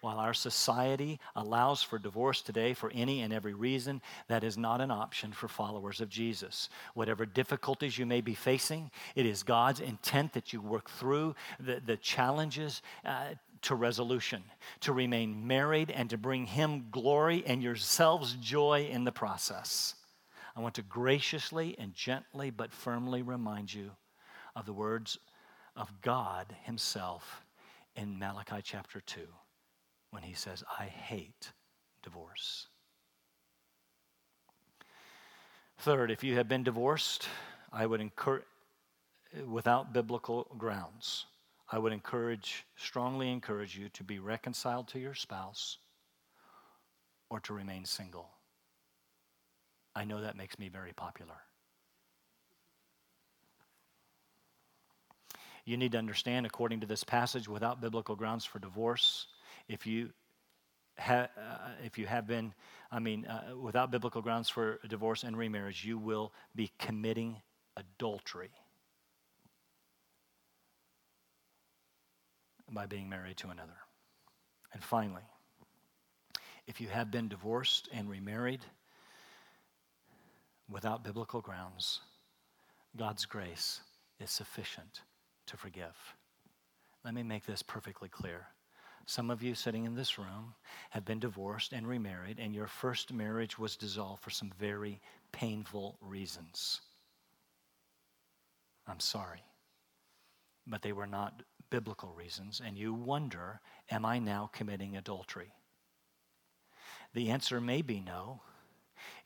While 0.03 0.19
our 0.19 0.33
society 0.33 1.17
allows 1.33 1.81
for 1.81 1.97
divorce 1.97 2.41
today 2.41 2.73
for 2.73 2.91
any 2.93 3.21
and 3.21 3.31
every 3.31 3.53
reason, 3.53 4.01
that 4.27 4.43
is 4.43 4.57
not 4.57 4.81
an 4.81 4.91
option 4.91 5.31
for 5.31 5.47
followers 5.47 6.01
of 6.01 6.09
Jesus. 6.09 6.67
Whatever 6.93 7.25
difficulties 7.25 7.97
you 7.97 8.05
may 8.05 8.19
be 8.19 8.33
facing, 8.33 8.91
it 9.15 9.25
is 9.25 9.43
God's 9.43 9.79
intent 9.79 10.33
that 10.33 10.51
you 10.51 10.59
work 10.59 10.89
through 10.89 11.35
the, 11.57 11.81
the 11.85 11.95
challenges 11.95 12.81
uh, 13.05 13.35
to 13.61 13.75
resolution, 13.75 14.43
to 14.81 14.91
remain 14.91 15.47
married 15.47 15.89
and 15.89 16.09
to 16.09 16.17
bring 16.17 16.47
Him 16.47 16.87
glory 16.91 17.41
and 17.47 17.63
yourselves 17.63 18.35
joy 18.41 18.89
in 18.91 19.05
the 19.05 19.11
process. 19.13 19.95
I 20.53 20.59
want 20.59 20.75
to 20.75 20.81
graciously 20.81 21.77
and 21.79 21.93
gently 21.93 22.49
but 22.49 22.73
firmly 22.73 23.21
remind 23.21 23.73
you 23.73 23.91
of 24.53 24.65
the 24.65 24.73
words 24.73 25.17
of 25.77 26.01
God 26.01 26.53
Himself 26.63 27.42
in 27.95 28.17
Malachi 28.17 28.61
chapter 28.63 29.01
2 29.01 29.21
when 30.11 30.23
he 30.23 30.33
says, 30.33 30.63
I 30.79 30.85
hate 30.85 31.51
divorce. 32.03 32.67
Third, 35.79 36.11
if 36.11 36.23
you 36.23 36.35
have 36.35 36.47
been 36.47 36.63
divorced, 36.63 37.27
I 37.71 37.85
would 37.85 37.99
encourage, 37.99 38.43
without 39.45 39.93
biblical 39.93 40.47
grounds, 40.57 41.25
I 41.71 41.79
would 41.79 41.91
encourage, 41.91 42.65
strongly 42.75 43.31
encourage 43.31 43.77
you 43.77 43.89
to 43.89 44.03
be 44.03 44.19
reconciled 44.19 44.87
to 44.89 44.99
your 44.99 45.15
spouse 45.15 45.79
or 47.29 47.39
to 47.41 47.53
remain 47.53 47.85
single. 47.85 48.29
I 49.95 50.05
know 50.05 50.21
that 50.21 50.37
makes 50.37 50.59
me 50.59 50.69
very 50.69 50.93
popular. 50.93 51.35
You 55.65 55.77
need 55.77 55.93
to 55.93 55.97
understand, 55.97 56.45
according 56.45 56.81
to 56.81 56.87
this 56.87 57.03
passage, 57.03 57.47
without 57.47 57.79
biblical 57.79 58.15
grounds 58.15 58.43
for 58.43 58.59
divorce, 58.59 59.27
if 59.67 59.87
you 59.87 60.09
uh, 60.99 61.25
if 61.83 61.97
you 61.97 62.05
have 62.05 62.27
been, 62.27 62.53
I 62.91 62.99
mean, 62.99 63.25
uh, 63.25 63.57
without 63.57 63.89
biblical 63.89 64.21
grounds 64.21 64.49
for 64.49 64.79
divorce 64.87 65.23
and 65.23 65.35
remarriage, 65.35 65.83
you 65.83 65.97
will 65.97 66.33
be 66.55 66.71
committing 66.77 67.41
adultery 67.77 68.51
by 72.69 72.85
being 72.85 73.09
married 73.09 73.37
to 73.37 73.49
another. 73.49 73.77
And 74.73 74.83
finally, 74.83 75.23
if 76.67 76.79
you 76.79 76.87
have 76.89 77.09
been 77.09 77.27
divorced 77.27 77.89
and 77.91 78.09
remarried 78.09 78.61
without 80.69 81.03
biblical 81.03 81.41
grounds, 81.41 82.01
God's 82.95 83.25
grace 83.25 83.81
is 84.19 84.29
sufficient 84.29 85.01
to 85.53 85.57
forgive. 85.57 85.95
Let 87.05 87.13
me 87.13 87.21
make 87.21 87.45
this 87.45 87.61
perfectly 87.61 88.09
clear. 88.09 88.47
Some 89.05 89.29
of 89.29 89.43
you 89.43 89.53
sitting 89.53 89.85
in 89.85 89.93
this 89.93 90.17
room 90.17 90.55
have 90.89 91.05
been 91.05 91.19
divorced 91.19 91.73
and 91.73 91.87
remarried, 91.87 92.39
and 92.39 92.55
your 92.55 92.65
first 92.65 93.13
marriage 93.13 93.59
was 93.59 93.75
dissolved 93.75 94.23
for 94.23 94.31
some 94.31 94.51
very 94.59 94.99
painful 95.31 95.99
reasons. 96.01 96.81
I'm 98.87 98.99
sorry. 98.99 99.43
But 100.65 100.81
they 100.81 100.91
were 100.91 101.05
not 101.05 101.43
biblical 101.69 102.11
reasons, 102.13 102.59
and 102.65 102.75
you 102.75 102.91
wonder, 102.91 103.61
am 103.91 104.05
I 104.05 104.17
now 104.17 104.49
committing 104.53 104.97
adultery? 104.97 105.53
The 107.13 107.29
answer 107.29 107.61
may 107.61 107.83
be 107.83 107.99
no. 107.99 108.41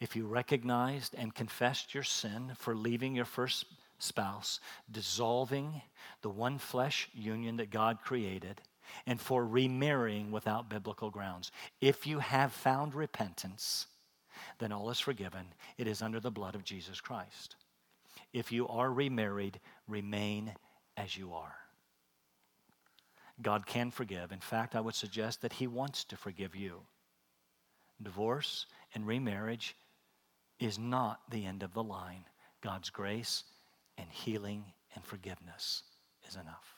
If 0.02 0.14
you 0.14 0.28
recognized 0.28 1.16
and 1.18 1.34
confessed 1.34 1.94
your 1.94 2.04
sin 2.04 2.52
for 2.58 2.76
leaving 2.76 3.16
your 3.16 3.26
first 3.26 3.66
spouse, 4.00 4.60
dissolving 4.90 5.82
the 6.22 6.30
one 6.30 6.58
flesh 6.58 7.10
union 7.14 7.58
that 7.58 7.72
God 7.72 8.00
created, 8.04 8.62
and 9.06 9.20
for 9.20 9.46
remarrying 9.46 10.32
without 10.32 10.70
biblical 10.70 11.10
grounds. 11.10 11.52
If 11.82 12.08
you 12.08 12.20
have 12.20 12.52
found 12.52 12.96
repentance, 12.96 13.88
then 14.60 14.72
all 14.72 14.90
is 14.90 15.00
forgiven. 15.00 15.48
It 15.78 15.88
is 15.88 16.02
under 16.02 16.20
the 16.20 16.32
blood 16.32 16.56
of 16.56 16.64
Jesus 16.64 17.02
Christ. 17.02 17.56
If 18.34 18.52
you 18.52 18.68
are 18.68 18.92
remarried, 18.92 19.60
remain 19.88 20.54
as 20.96 21.18
you 21.18 21.34
are. 21.34 21.56
God 23.42 23.66
can 23.66 23.92
forgive. 23.92 24.32
In 24.32 24.40
fact, 24.40 24.76
I 24.76 24.82
would 24.82 24.96
suggest 24.96 25.42
that 25.42 25.54
He 25.54 25.68
wants 25.68 26.04
to 26.06 26.18
forgive 26.18 26.56
you. 26.56 26.82
Divorce 28.02 28.66
and 28.94 29.06
remarriage 29.06 29.76
is 30.60 30.80
not 30.80 31.20
the 31.30 31.46
end 31.46 31.62
of 31.64 31.74
the 31.74 31.84
line. 31.84 32.26
God's 32.62 32.90
grace 32.90 33.44
and 33.98 34.08
healing 34.10 34.66
and 34.96 35.04
forgiveness 35.04 35.84
is 36.28 36.36
enough. 36.36 36.76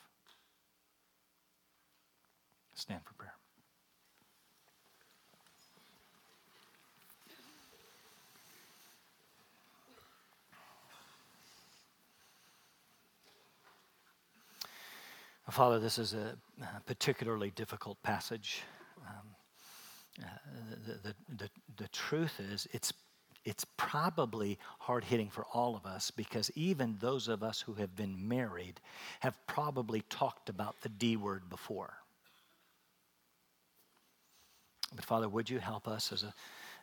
Stand 2.74 3.02
for 3.04 3.14
prayer. 3.14 3.34
Father, 15.50 15.80
this 15.80 15.98
is 15.98 16.14
a 16.14 16.38
particularly 16.86 17.50
difficult 17.50 18.00
passage. 18.04 18.62
Um, 19.00 19.34
uh, 20.22 20.26
the, 20.86 21.08
the, 21.08 21.14
the, 21.36 21.50
the 21.76 21.88
truth 21.88 22.38
is, 22.38 22.68
it's 22.72 22.92
it's 23.50 23.66
probably 23.76 24.60
hard 24.78 25.02
hitting 25.02 25.28
for 25.28 25.44
all 25.52 25.74
of 25.74 25.84
us 25.84 26.12
because 26.12 26.52
even 26.54 26.96
those 27.00 27.26
of 27.26 27.42
us 27.42 27.60
who 27.60 27.74
have 27.74 27.96
been 27.96 28.28
married 28.28 28.80
have 29.18 29.36
probably 29.48 30.02
talked 30.02 30.48
about 30.48 30.80
the 30.82 30.88
D 30.88 31.16
word 31.16 31.50
before. 31.50 31.94
But 34.94 35.04
Father, 35.04 35.28
would 35.28 35.50
you 35.50 35.58
help 35.58 35.88
us 35.88 36.12
as 36.12 36.22
a, 36.22 36.32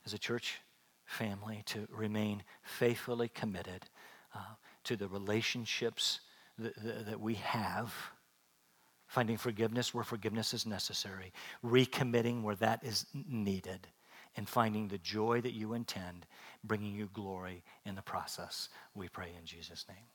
as 0.05 0.13
a 0.13 0.17
church 0.17 0.59
family 1.05 1.63
to 1.67 1.87
remain 1.89 2.43
faithfully 2.63 3.29
committed 3.29 3.85
uh, 4.35 4.39
to 4.83 4.97
the 4.97 5.07
relationships 5.07 6.19
that, 6.59 7.05
that 7.05 7.19
we 7.21 7.35
have, 7.35 7.93
finding 9.07 9.37
forgiveness 9.37 9.93
where 9.93 10.03
forgiveness 10.03 10.53
is 10.53 10.65
necessary, 10.65 11.31
recommitting 11.63 12.41
where 12.41 12.55
that 12.55 12.83
is 12.83 13.05
needed 13.13 13.87
and 14.37 14.47
finding 14.47 14.87
the 14.87 14.99
joy 14.99 15.41
that 15.41 15.53
you 15.53 15.73
intend, 15.73 16.25
bringing 16.63 16.95
you 16.95 17.09
glory 17.11 17.63
in 17.85 17.95
the 17.95 18.01
process. 18.01 18.69
We 18.95 19.09
pray 19.09 19.31
in 19.37 19.45
Jesus' 19.45 19.85
name. 19.89 20.05